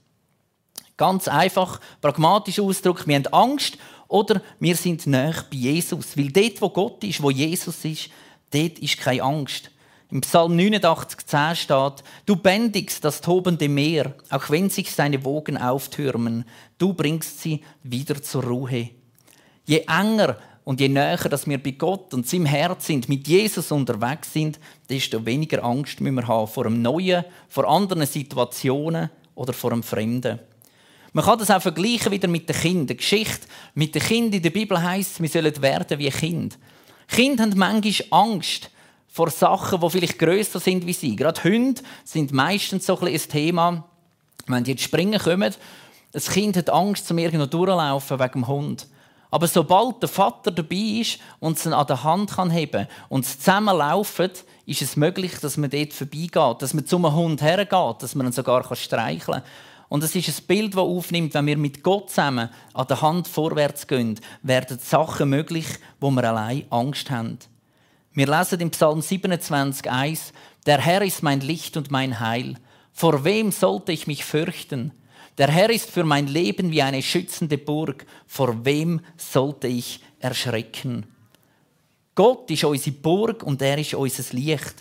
Ganz 0.97 1.27
einfach, 1.27 1.79
pragmatisch 1.99 2.59
Ausdruck, 2.59 3.07
wir 3.07 3.15
haben 3.15 3.27
Angst 3.27 3.77
oder 4.07 4.41
wir 4.59 4.75
sind 4.75 5.07
näher 5.07 5.45
bei 5.49 5.57
Jesus. 5.57 6.17
Weil 6.17 6.31
dort, 6.31 6.61
wo 6.61 6.69
Gott 6.69 7.03
ist, 7.03 7.21
wo 7.21 7.31
Jesus 7.31 7.83
ist, 7.85 8.09
dort 8.51 8.79
ist 8.79 8.97
keine 8.97 9.23
Angst. 9.23 9.71
Im 10.11 10.19
Psalm 10.19 10.57
89,10 10.57 11.55
steht, 11.55 12.03
du 12.25 12.35
bändigst 12.35 13.05
das 13.05 13.21
tobende 13.21 13.69
Meer, 13.69 14.13
auch 14.29 14.49
wenn 14.49 14.69
sich 14.69 14.91
seine 14.91 15.23
Wogen 15.23 15.57
auftürmen, 15.57 16.43
du 16.77 16.93
bringst 16.93 17.39
sie 17.39 17.61
wieder 17.81 18.21
zur 18.21 18.43
Ruhe. 18.43 18.89
Je 19.65 19.85
enger 19.87 20.35
und 20.65 20.81
je 20.81 20.89
näher 20.89 21.29
dass 21.29 21.47
wir 21.47 21.63
bei 21.63 21.71
Gott 21.71 22.13
und 22.13 22.27
seinem 22.27 22.45
Herz 22.45 22.87
sind, 22.87 23.07
mit 23.07 23.25
Jesus 23.25 23.71
unterwegs 23.71 24.33
sind, 24.33 24.59
desto 24.89 25.25
weniger 25.25 25.63
Angst 25.63 26.01
müssen 26.01 26.15
wir 26.15 26.27
haben 26.27 26.47
vor 26.47 26.65
einem 26.65 26.81
Neuen, 26.81 27.23
vor 27.47 27.69
anderen 27.69 28.05
Situationen 28.05 29.09
oder 29.33 29.53
vor 29.53 29.71
einem 29.71 29.81
Fremden. 29.81 30.39
Man 31.13 31.23
kann 31.23 31.39
das 31.39 31.51
auch 31.51 31.61
vergleichen 31.61 32.11
wieder 32.11 32.27
mit 32.27 32.49
den 32.49 32.55
Kindern. 32.57 32.87
Die 32.87 32.97
Geschichte 32.97 33.47
mit 33.75 33.95
den 33.95 34.01
Kindern 34.01 34.33
in 34.33 34.43
der 34.43 34.49
Bibel 34.49 34.81
heißt, 34.81 35.21
wir 35.21 35.29
sollen 35.29 35.61
werden 35.61 35.99
wie 35.99 36.09
Kind. 36.09 36.57
Kinder 37.07 37.43
haben 37.43 37.57
manchmal 37.57 38.07
Angst 38.09 38.69
vor 39.11 39.29
Sachen, 39.29 39.81
die 39.81 39.89
vielleicht 39.89 40.17
grösser 40.17 40.61
sind 40.61 40.87
wie 40.87 40.93
sie. 40.93 41.17
Gerade 41.17 41.43
Hunde 41.43 41.81
sind 42.05 42.31
meistens 42.31 42.85
so 42.85 42.97
ein, 42.99 43.09
ein 43.09 43.19
Thema. 43.19 43.83
Wenn 44.47 44.63
die 44.63 44.71
jetzt 44.71 44.83
springen 44.83 45.19
kommen, 45.19 45.53
das 46.13 46.29
Kind 46.29 46.55
hat 46.55 46.69
Angst, 46.69 47.07
zum 47.07 47.17
irgendwo 47.17 47.45
durchlaufen 47.45 48.19
wegen 48.19 48.31
dem 48.31 48.47
Hund. 48.47 48.87
Aber 49.29 49.47
sobald 49.47 50.01
der 50.01 50.09
Vater 50.09 50.51
dabei 50.51 51.01
ist 51.01 51.19
und 51.39 51.57
es 51.57 51.67
an 51.67 51.87
der 51.87 52.03
Hand 52.03 52.31
kann 52.31 52.49
heben 52.49 52.87
und 53.09 53.25
sie 53.25 53.37
zusammen 53.37 53.77
laufen, 53.77 54.31
ist 54.65 54.81
es 54.81 54.95
möglich, 54.95 55.33
dass 55.41 55.57
man 55.57 55.69
dort 55.69 55.93
vorbeigeht, 55.93 56.61
dass 56.61 56.73
man 56.73 56.85
zum 56.85 57.13
Hund 57.13 57.41
hergeht, 57.41 57.95
dass 58.03 58.15
man 58.15 58.27
ihn 58.27 58.33
sogar 58.33 58.75
streicheln 58.75 59.41
kann. 59.41 59.43
Und 59.89 60.03
es 60.03 60.15
ist 60.15 60.29
ein 60.29 60.45
Bild, 60.47 60.73
das 60.73 60.79
aufnimmt, 60.79 61.33
wenn 61.33 61.47
wir 61.47 61.57
mit 61.57 61.83
Gott 61.83 62.09
zusammen 62.09 62.49
an 62.73 62.87
der 62.87 63.01
Hand 63.01 63.27
vorwärts 63.27 63.87
gehen, 63.87 64.19
werden 64.41 64.79
Sachen 64.79 65.29
möglich, 65.29 65.67
wo 65.99 66.11
wir 66.11 66.23
allein 66.23 66.63
Angst 66.69 67.11
haben. 67.11 67.39
Wir 68.13 68.27
lesen 68.27 68.59
im 68.59 68.71
Psalm 68.71 69.01
27, 69.01 69.89
1, 69.89 70.33
Der 70.65 70.79
Herr 70.79 71.01
ist 71.01 71.23
mein 71.23 71.39
Licht 71.39 71.77
und 71.77 71.91
mein 71.91 72.19
Heil. 72.19 72.55
Vor 72.91 73.23
wem 73.23 73.53
sollte 73.53 73.93
ich 73.93 74.05
mich 74.05 74.25
fürchten? 74.25 74.91
Der 75.37 75.47
Herr 75.47 75.69
ist 75.69 75.89
für 75.89 76.03
mein 76.03 76.27
Leben 76.27 76.71
wie 76.71 76.81
eine 76.81 77.01
schützende 77.01 77.57
Burg. 77.57 78.05
Vor 78.27 78.65
wem 78.65 78.99
sollte 79.15 79.67
ich 79.67 80.01
erschrecken? 80.19 81.05
Gott 82.13 82.51
ist 82.51 82.65
unsere 82.65 82.97
Burg 82.97 83.43
und 83.43 83.61
er 83.61 83.77
ist 83.77 83.93
unser 83.93 84.35
Licht. 84.35 84.75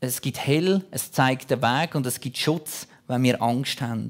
Es 0.00 0.22
gibt 0.22 0.38
Hell, 0.38 0.86
es 0.90 1.12
zeigt 1.12 1.50
den 1.50 1.60
Weg 1.60 1.94
und 1.94 2.06
es 2.06 2.18
gibt 2.18 2.38
Schutz, 2.38 2.88
wenn 3.06 3.24
wir 3.24 3.42
Angst 3.42 3.82
haben. 3.82 4.08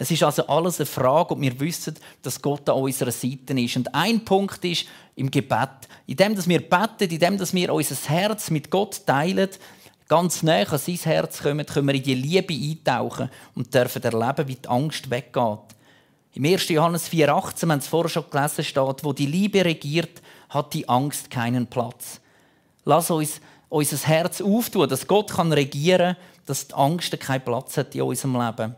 Es 0.00 0.10
ist 0.10 0.22
also 0.22 0.46
alles 0.46 0.80
eine 0.80 0.86
Frage 0.86 1.34
und 1.34 1.42
wir 1.42 1.60
wissen, 1.60 1.94
dass 2.22 2.40
Gott 2.40 2.66
an 2.70 2.76
unserer 2.76 3.10
Seite 3.10 3.52
ist. 3.60 3.76
Und 3.76 3.94
ein 3.94 4.24
Punkt 4.24 4.64
ist 4.64 4.86
im 5.14 5.30
Gebet. 5.30 5.68
In 6.06 6.16
dem, 6.16 6.34
dass 6.34 6.48
wir 6.48 6.58
beten, 6.58 7.12
in 7.12 7.18
dem, 7.18 7.36
dass 7.36 7.52
wir 7.52 7.70
unser 7.70 7.96
Herz 8.08 8.50
mit 8.50 8.70
Gott 8.70 9.04
teilen, 9.04 9.50
ganz 10.08 10.42
näher 10.42 10.72
an 10.72 10.78
sein 10.78 10.94
Herz 10.94 11.42
kommen, 11.42 11.66
können 11.66 11.86
wir 11.86 11.94
in 11.94 12.02
die 12.02 12.14
Liebe 12.14 12.54
eintauchen 12.54 13.28
und 13.54 13.74
dürfen 13.74 14.02
erleben, 14.02 14.48
wie 14.48 14.54
die 14.54 14.68
Angst 14.68 15.10
weggeht. 15.10 15.58
Im 16.32 16.46
1. 16.46 16.70
Johannes 16.70 17.10
4,18, 17.10 17.68
wenn 17.68 17.78
es 17.80 17.86
vorher 17.86 18.08
schon 18.08 18.30
gelesen 18.30 18.64
steht, 18.64 19.04
wo 19.04 19.12
die 19.12 19.26
Liebe 19.26 19.62
regiert, 19.62 20.22
hat 20.48 20.72
die 20.72 20.88
Angst 20.88 21.30
keinen 21.30 21.66
Platz. 21.66 22.22
Lass 22.86 23.10
uns 23.10 23.42
unser 23.68 23.98
Herz 24.08 24.40
auftun, 24.40 24.88
dass 24.88 25.06
Gott 25.06 25.38
regieren 25.38 26.14
kann, 26.14 26.24
dass 26.46 26.68
die 26.68 26.74
Angst 26.74 27.20
keinen 27.20 27.44
Platz 27.44 27.76
hat 27.76 27.94
in 27.94 28.00
unserem 28.00 28.40
Leben. 28.40 28.74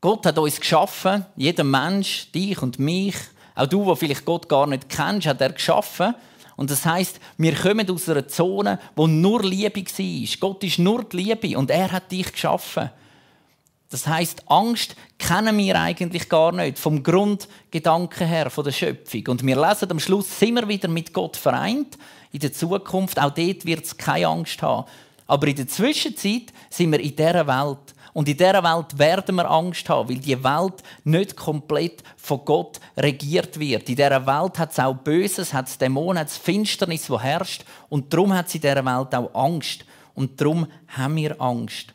Gott 0.00 0.24
hat 0.24 0.38
uns 0.38 0.58
geschaffen, 0.58 1.26
jeder 1.36 1.64
Mensch, 1.64 2.30
dich 2.32 2.60
und 2.62 2.78
mich, 2.78 3.16
auch 3.54 3.66
du, 3.66 3.84
wo 3.84 3.94
vielleicht 3.94 4.24
Gott 4.24 4.48
gar 4.48 4.66
nicht 4.66 4.88
kennst, 4.88 5.26
hat 5.26 5.40
er 5.40 5.52
geschaffen. 5.52 6.14
Und 6.56 6.70
das 6.70 6.84
heißt, 6.86 7.20
wir 7.36 7.54
kommen 7.54 7.90
aus 7.90 8.08
einer 8.08 8.26
Zone, 8.26 8.78
wo 8.96 9.06
nur 9.06 9.42
Liebe 9.42 9.82
war. 9.82 10.36
Gott 10.40 10.64
ist 10.64 10.78
nur 10.78 11.04
die 11.04 11.16
Liebe 11.16 11.58
und 11.58 11.70
er 11.70 11.92
hat 11.92 12.10
dich 12.10 12.32
geschaffen. 12.32 12.90
Das 13.90 14.06
heißt, 14.06 14.44
Angst 14.46 14.94
kennen 15.18 15.58
wir 15.58 15.78
eigentlich 15.78 16.28
gar 16.28 16.52
nicht 16.52 16.78
vom 16.78 17.02
Grundgedanken 17.02 18.26
her 18.26 18.48
von 18.48 18.64
der 18.64 18.72
Schöpfung. 18.72 19.26
Und 19.28 19.44
wir 19.44 19.60
lesen 19.60 19.90
am 19.90 19.98
Schluss 19.98 20.38
sind 20.38 20.54
wir 20.54 20.68
wieder 20.68 20.88
mit 20.88 21.12
Gott 21.12 21.36
vereint. 21.36 21.98
In 22.30 22.40
der 22.40 22.52
Zukunft 22.52 23.18
auch 23.18 23.32
dort 23.32 23.66
wird 23.66 23.84
es 23.84 23.96
keine 23.96 24.28
Angst 24.28 24.62
haben. 24.62 24.88
Aber 25.26 25.46
in 25.48 25.56
der 25.56 25.66
Zwischenzeit 25.68 26.52
sind 26.70 26.92
wir 26.92 27.00
in 27.00 27.16
dieser 27.16 27.46
Welt 27.46 27.94
und 28.12 28.28
in 28.28 28.36
dieser 28.36 28.62
Welt 28.62 28.98
werden 28.98 29.36
wir 29.36 29.48
Angst 29.48 29.88
haben, 29.88 30.08
weil 30.08 30.18
die 30.18 30.42
Welt 30.42 30.82
nicht 31.04 31.36
komplett 31.36 32.02
von 32.16 32.44
Gott 32.44 32.80
regiert 32.96 33.58
wird. 33.58 33.88
In 33.88 33.96
dieser 33.96 34.26
Welt 34.26 34.58
hat 34.58 34.72
es 34.72 34.78
auch 34.80 34.94
Böses, 34.94 35.54
hat 35.54 35.68
es 35.68 35.78
Dämonen, 35.78 36.18
hat 36.18 36.28
es 36.28 36.36
Finsternis, 36.36 37.06
die 37.06 37.18
herrscht. 37.18 37.64
Und 37.88 38.12
darum 38.12 38.34
hat 38.34 38.48
es 38.48 38.54
in 38.56 38.62
dieser 38.62 38.84
Welt 38.84 39.14
auch 39.14 39.34
Angst. 39.34 39.84
Und 40.14 40.40
darum 40.40 40.66
haben 40.88 41.16
wir 41.16 41.40
Angst. 41.40 41.94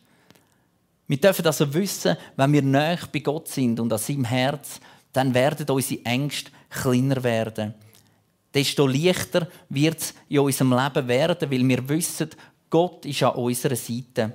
Wir 1.08 1.18
dürfen 1.18 1.46
also 1.46 1.72
wissen, 1.74 2.16
wenn 2.36 2.54
wir 2.54 2.62
näher 2.62 3.00
bei 3.12 3.20
Gott 3.20 3.50
sind 3.50 3.80
und 3.80 3.92
an 3.92 4.00
seinem 4.00 4.26
Herz, 4.26 4.80
dann 5.12 5.34
werden 5.34 5.70
unsere 5.70 6.04
Ängste 6.06 6.52
kleiner 6.70 7.24
werden. 7.24 7.74
Desto 8.54 8.88
leichter 8.88 9.48
wird 9.68 10.00
es 10.00 10.14
in 10.30 10.40
unserem 10.40 10.72
Leben 10.72 11.08
werden, 11.08 11.52
weil 11.52 11.68
wir 11.68 11.90
wissen, 11.90 12.30
Gott 12.70 13.06
ist 13.06 13.22
an 13.22 13.36
unserer 13.36 13.76
Seite. 13.76 14.34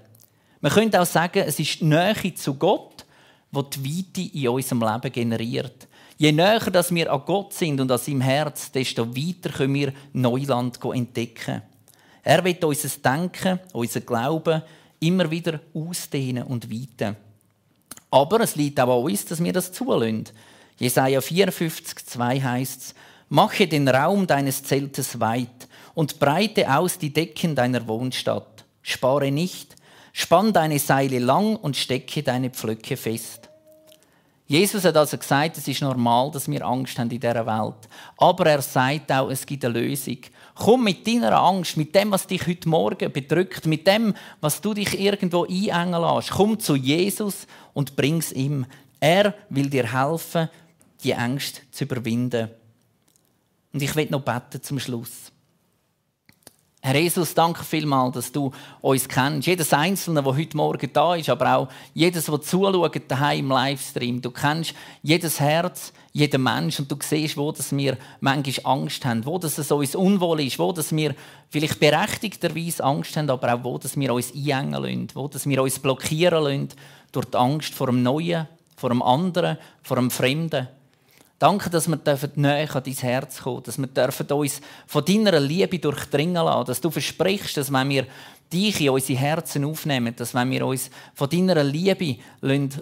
Man 0.61 0.73
könnte 0.73 1.01
auch 1.01 1.07
sagen, 1.07 1.45
es 1.47 1.59
ist 1.59 1.81
die 1.81 1.85
Nähe 1.85 2.35
zu 2.35 2.55
Gott, 2.55 3.07
die 3.53 4.05
die 4.13 4.25
Weite 4.25 4.39
in 4.39 4.49
unserem 4.49 4.83
Leben 4.83 5.13
generiert. 5.13 5.89
Je 6.19 6.33
näher 6.33 6.71
dass 6.71 6.95
wir 6.95 7.11
an 7.11 7.23
Gott 7.25 7.55
sind 7.55 7.81
und 7.81 7.91
an 7.91 7.99
seinem 7.99 8.21
Herz, 8.21 8.71
desto 8.71 9.09
weiter 9.17 9.51
können 9.51 9.75
wir 9.75 9.93
Neuland 10.13 10.79
entdecken. 10.85 11.63
Er 12.23 12.45
wird 12.45 12.63
unser 12.63 12.91
Denken, 12.99 13.59
unser 13.73 14.03
Glauben 14.03 14.63
immer 15.01 15.31
wieder 15.31 15.61
ausdehnen 15.73 16.45
und 16.45 16.71
weiten. 16.71 17.17
Aber 18.11 18.41
es 18.41 18.57
liegt 18.57 18.79
auch 18.81 18.99
an 18.99 19.05
uns, 19.05 19.25
dass 19.25 19.43
wir 19.43 19.53
das 19.53 19.73
zulassen. 19.73 20.25
Jesaja 20.79 21.21
54, 21.21 22.05
2 22.05 22.41
heißt 22.41 22.81
es, 22.83 22.95
Mache 23.33 23.69
den 23.69 23.89
Raum 23.89 24.27
deines 24.27 24.65
Zeltes 24.65 25.21
weit 25.21 25.69
und 25.95 26.19
breite 26.19 26.77
aus 26.77 26.99
die 26.99 27.13
Decken 27.13 27.55
deiner 27.55 27.87
Wohnstadt. 27.87 28.65
Spare 28.83 29.31
nicht, 29.31 29.77
Spann 30.13 30.53
deine 30.53 30.79
Seile 30.79 31.19
lang 31.19 31.57
und 31.57 31.77
stecke 31.77 32.23
deine 32.23 32.51
Pflöcke 32.51 32.97
fest. 32.97 33.51
Jesus 34.51 34.85
hat 34.85 34.97
also 34.97 35.17
gesagt, 35.17 35.59
es 35.59 35.69
ist 35.69 35.81
normal, 35.81 36.33
dass 36.33 36.51
wir 36.51 36.67
Angst 36.67 36.99
haben 36.99 37.09
in 37.09 37.21
dieser 37.21 37.47
Welt. 37.47 37.89
Aber 38.17 38.47
er 38.47 38.61
sagt 38.61 39.13
auch, 39.13 39.31
es 39.31 39.47
gibt 39.47 39.65
eine 39.65 39.79
Lösung. 39.79 40.19
Komm 40.57 40.83
mit 40.83 41.07
deiner 41.07 41.39
Angst, 41.39 41.77
mit 41.77 41.95
dem, 41.95 42.11
was 42.11 42.27
dich 42.27 42.45
heute 42.49 42.69
Morgen 42.69 43.13
bedrückt, 43.13 43.67
mit 43.67 43.87
dem, 43.87 44.13
was 44.41 44.61
du 44.61 44.75
dich 44.75 44.99
irgendwo 44.99 45.45
einengen 45.45 46.01
lässt. 46.01 46.33
Komm 46.33 46.59
zu 46.59 46.75
Jesus 46.75 47.47
und 47.75 47.95
bring 47.95 48.19
es 48.19 48.33
ihm. 48.33 48.67
Er 48.99 49.35
will 49.51 49.71
dir 49.71 49.93
helfen, 49.93 50.49
die 51.05 51.15
Angst 51.15 51.63
zu 51.71 51.85
überwinden. 51.85 52.51
Und 53.73 53.83
ich 53.83 53.95
will 53.95 54.09
noch 54.11 54.23
beten 54.23 54.61
zum 54.61 54.81
Schluss. 54.81 55.31
Herr 56.83 56.97
Jesus, 56.97 57.35
danke 57.35 57.63
vielmals, 57.63 58.15
dass 58.15 58.33
du 58.33 58.53
uns 58.81 59.07
kennst. 59.07 59.47
Jedes 59.47 59.71
Einzelne, 59.75 60.23
der 60.23 60.35
heute 60.35 60.57
Morgen 60.57 60.91
da 60.91 61.15
ist, 61.15 61.29
aber 61.29 61.55
auch 61.55 61.69
jedes, 61.93 62.25
der 62.25 62.41
zuschaut 62.41 63.03
daheim 63.07 63.41
im 63.41 63.49
Livestream. 63.51 64.23
Du 64.23 64.31
kennst 64.31 64.73
jedes 65.03 65.41
Herz, 65.41 65.93
jeden 66.15 66.43
Mensch 66.43 66.81
und 66.81 66.91
du 66.91 66.97
siehst, 66.99 67.37
wo 67.37 67.53
dass 67.53 67.77
wir 67.77 67.99
manchmal 68.21 68.79
Angst 68.79 69.05
haben, 69.05 69.27
wo 69.27 69.37
dass 69.37 69.59
es 69.59 69.71
uns 69.71 69.95
unwohl 69.95 70.41
ist, 70.41 70.59
wo 70.59 70.73
dass 70.73 70.97
wir 70.97 71.15
vielleicht 71.51 71.81
berechtigterweise 71.81 72.83
Angst 72.83 73.15
haben, 73.15 73.29
aber 73.29 73.55
auch 73.55 73.63
wo 73.63 73.77
dass 73.77 73.99
wir 73.99 74.15
uns 74.15 74.33
einengen 74.33 74.73
lassen, 74.73 75.09
wo 75.13 75.29
dass 75.29 75.47
wir 75.47 75.63
uns 75.63 75.79
blockieren 75.81 76.43
lassen 76.45 76.69
durch 77.13 77.27
die 77.27 77.37
Angst 77.37 77.75
vor 77.75 77.89
dem 77.89 78.03
Neuen, 78.03 78.49
vor 78.75 78.89
dem 78.89 79.03
anderen, 79.03 79.59
vor 79.83 79.97
dem 79.97 80.11
Fremden. 80.11 80.67
Danke, 81.41 81.71
dass 81.71 81.89
wir 81.89 81.99
näher 82.35 82.77
an 82.77 82.83
dein 82.85 82.93
Herz 82.93 83.41
kommen 83.41 83.63
dass 83.63 83.79
wir 83.79 84.37
uns 84.37 84.61
von 84.87 85.03
deiner 85.03 85.41
Liebe 85.41 85.79
durchdringen 85.79 86.35
lassen, 86.35 86.67
dass 86.67 86.83
du 86.83 86.91
versprichst, 86.91 87.57
dass 87.57 87.73
wenn 87.73 87.89
wir 87.89 88.07
dich 88.53 88.81
in 88.81 88.91
unsere 88.91 89.19
Herzen 89.19 89.65
aufnehmen, 89.65 90.15
dass 90.17 90.35
wenn 90.35 90.51
wir 90.51 90.67
uns 90.67 90.91
von 91.15 91.31
deiner 91.31 91.63
Liebe 91.63 92.17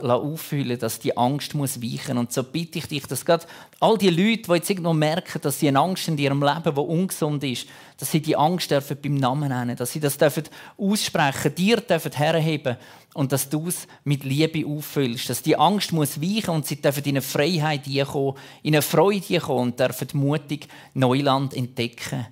auffüllen 0.02 0.78
dass 0.78 0.98
die 0.98 1.16
Angst 1.16 1.54
muss 1.54 1.82
weichen 1.82 2.16
Und 2.16 2.32
so 2.32 2.42
bitte 2.42 2.78
ich 2.78 2.86
dich, 2.86 3.06
dass 3.06 3.24
gerade 3.24 3.46
all 3.80 3.98
die 3.98 4.10
Leute, 4.10 4.42
die 4.42 4.52
jetzt 4.52 4.70
irgendwo 4.70 4.94
merken, 4.94 5.40
dass 5.42 5.60
sie 5.60 5.68
eine 5.68 5.80
Angst 5.80 6.08
in 6.08 6.16
ihrem 6.16 6.42
Leben, 6.42 6.74
die 6.74 6.80
ungesund 6.80 7.44
ist, 7.44 7.66
dass 7.98 8.10
sie 8.10 8.22
die 8.22 8.36
Angst 8.36 8.70
dürfen 8.70 8.96
beim 9.02 9.16
Namen 9.16 9.48
nennen, 9.50 9.76
dass 9.76 9.92
sie 9.92 10.00
das 10.00 10.16
dürfen 10.16 10.44
aussprechen, 10.78 11.54
dir 11.54 11.76
dürfen 11.80 12.12
herheben 12.12 12.76
und 13.14 13.32
dass 13.32 13.48
du 13.48 13.68
es 13.68 13.86
mit 14.04 14.24
Liebe 14.24 14.66
auffüllst, 14.66 15.28
dass 15.28 15.42
die 15.42 15.56
Angst 15.56 15.92
muss 15.92 16.20
weichen 16.20 16.50
und 16.50 16.66
sie 16.66 16.80
dürfen 16.80 17.04
in 17.04 17.10
eine 17.10 17.22
Freiheit 17.22 17.84
kommen, 18.06 18.36
in 18.62 18.74
eine 18.74 18.82
Freude 18.82 19.40
kommen 19.40 19.72
und 19.72 19.80
dürfen 19.80 20.08
mutig 20.14 20.68
Neuland 20.94 21.54
entdecken. 21.54 22.26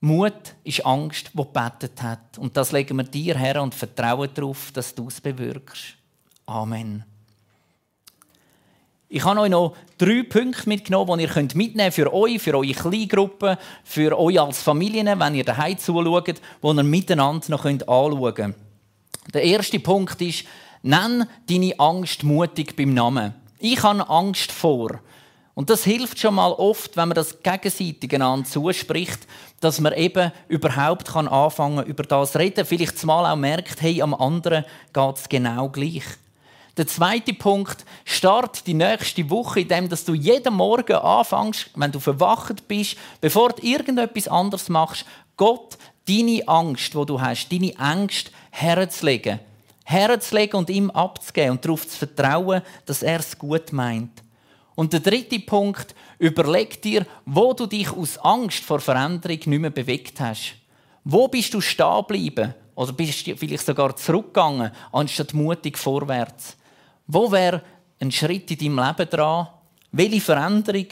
Mut 0.00 0.54
ist 0.64 0.84
Angst, 0.86 1.30
die 1.34 1.36
gebetet 1.36 2.02
hat. 2.02 2.38
Und 2.38 2.56
das 2.56 2.72
legen 2.72 2.96
wir 2.96 3.04
dir 3.04 3.36
her 3.36 3.62
und 3.62 3.74
vertrauen 3.74 4.30
darauf, 4.32 4.72
dass 4.72 4.94
du 4.94 5.08
es 5.08 5.20
bewirkst. 5.20 5.94
Amen. 6.46 7.04
Ich 9.12 9.24
habe 9.24 9.40
euch 9.40 9.50
noch 9.50 9.74
drei 9.98 10.22
Punkte 10.22 10.68
mitgenommen, 10.68 11.18
die 11.18 11.24
ihr 11.24 11.48
mitnehmen 11.54 11.76
könnt 11.76 11.94
für 11.94 12.14
euch, 12.14 12.40
für 12.40 12.56
eure 12.56 12.72
Kleingruppen, 12.72 13.56
für 13.82 14.16
euch 14.16 14.40
als 14.40 14.62
Familien, 14.62 15.18
wenn 15.18 15.34
ihr 15.34 15.44
daheim 15.44 15.76
zuschaut, 15.76 16.28
die 16.28 16.66
ihr 16.66 16.82
miteinander 16.82 17.50
noch 17.50 17.64
anschauen 17.64 18.34
könnt. 18.34 18.56
Der 19.34 19.42
erste 19.42 19.80
Punkt 19.80 20.20
ist, 20.22 20.44
nenn 20.82 21.26
deine 21.48 21.78
Angst 21.78 22.22
mutig 22.22 22.76
beim 22.76 22.94
Namen. 22.94 23.34
Ich 23.58 23.82
habe 23.82 24.08
Angst 24.08 24.52
vor. 24.52 25.00
Und 25.60 25.68
das 25.68 25.84
hilft 25.84 26.18
schon 26.18 26.36
mal 26.36 26.52
oft, 26.52 26.96
wenn 26.96 27.08
man 27.08 27.16
das 27.16 27.42
gegenseitig 27.42 28.14
einander 28.14 28.48
zuspricht, 28.48 29.26
dass 29.60 29.78
man 29.78 29.92
eben 29.92 30.32
überhaupt 30.48 31.08
kann 31.08 31.28
anfangen 31.28 31.84
über 31.84 32.02
das 32.02 32.34
reden, 32.34 32.64
vielleicht 32.64 33.04
mal 33.04 33.30
auch 33.30 33.36
merkt, 33.36 33.82
hey, 33.82 34.00
am 34.00 34.14
anderen 34.14 34.64
geht 34.94 35.16
es 35.16 35.28
genau 35.28 35.68
gleich. 35.68 36.04
Der 36.78 36.86
zweite 36.86 37.34
Punkt, 37.34 37.84
start 38.06 38.66
die 38.66 38.72
nächste 38.72 39.28
Woche, 39.28 39.60
indem 39.60 39.90
dass 39.90 40.06
du 40.06 40.14
jeden 40.14 40.54
Morgen 40.54 40.96
anfängst, 40.96 41.68
wenn 41.74 41.92
du 41.92 42.00
verwacht 42.00 42.66
bist, 42.66 42.96
bevor 43.20 43.50
du 43.50 43.62
irgendetwas 43.62 44.28
anderes 44.28 44.70
machst, 44.70 45.04
Gott 45.36 45.76
deine 46.08 46.40
Angst, 46.48 46.94
wo 46.94 47.04
du 47.04 47.20
hast, 47.20 47.52
deine 47.52 47.78
Angst 47.78 48.30
herzulegen, 48.50 49.40
herzulegen 49.84 50.58
und 50.58 50.70
ihm 50.70 50.90
abzugeben 50.90 51.50
und 51.50 51.62
darauf 51.66 51.86
zu 51.86 51.98
vertrauen, 51.98 52.62
dass 52.86 53.02
er 53.02 53.20
es 53.20 53.36
gut 53.36 53.74
meint. 53.74 54.22
Und 54.80 54.94
der 54.94 55.00
dritte 55.00 55.38
Punkt, 55.40 55.94
überleg 56.18 56.80
dir, 56.80 57.04
wo 57.26 57.52
du 57.52 57.66
dich 57.66 57.92
aus 57.92 58.16
Angst 58.16 58.64
vor 58.64 58.80
Veränderung 58.80 59.36
nicht 59.36 59.60
mehr 59.60 59.68
bewegt 59.68 60.18
hast. 60.20 60.54
Wo 61.04 61.28
bist 61.28 61.52
du 61.52 61.60
stehen 61.60 61.98
geblieben? 61.98 62.54
Oder 62.74 62.94
bist 62.94 63.26
du 63.26 63.36
vielleicht 63.36 63.66
sogar 63.66 63.94
zurückgegangen, 63.94 64.70
anstatt 64.90 65.34
mutig 65.34 65.76
vorwärts? 65.76 66.56
Wo 67.06 67.30
wäre 67.30 67.62
ein 68.00 68.10
Schritt 68.10 68.50
in 68.52 68.56
deinem 68.74 68.86
Leben 68.86 69.10
dran? 69.10 69.48
Welche 69.92 70.22
Veränderung 70.22 70.86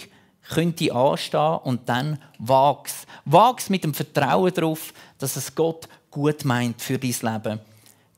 könnte 0.50 0.94
anstehen? 0.94 1.58
Und 1.64 1.88
dann 1.88 2.18
wachs. 2.38 3.06
Wachs 3.24 3.70
mit 3.70 3.84
dem 3.84 3.94
Vertrauen 3.94 4.52
darauf, 4.52 4.92
dass 5.16 5.36
es 5.36 5.54
Gott 5.54 5.88
gut 6.10 6.44
meint 6.44 6.82
für 6.82 6.98
dein 6.98 7.14
Leben. 7.22 7.60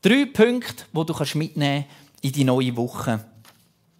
Drei 0.01 0.25
Punkte, 0.25 0.83
die 0.91 1.05
du 1.05 1.37
mitnehmen 1.37 1.85
kannst 1.85 2.25
in 2.25 2.31
die 2.33 2.43
neue 2.43 2.75
Woche. 2.75 3.30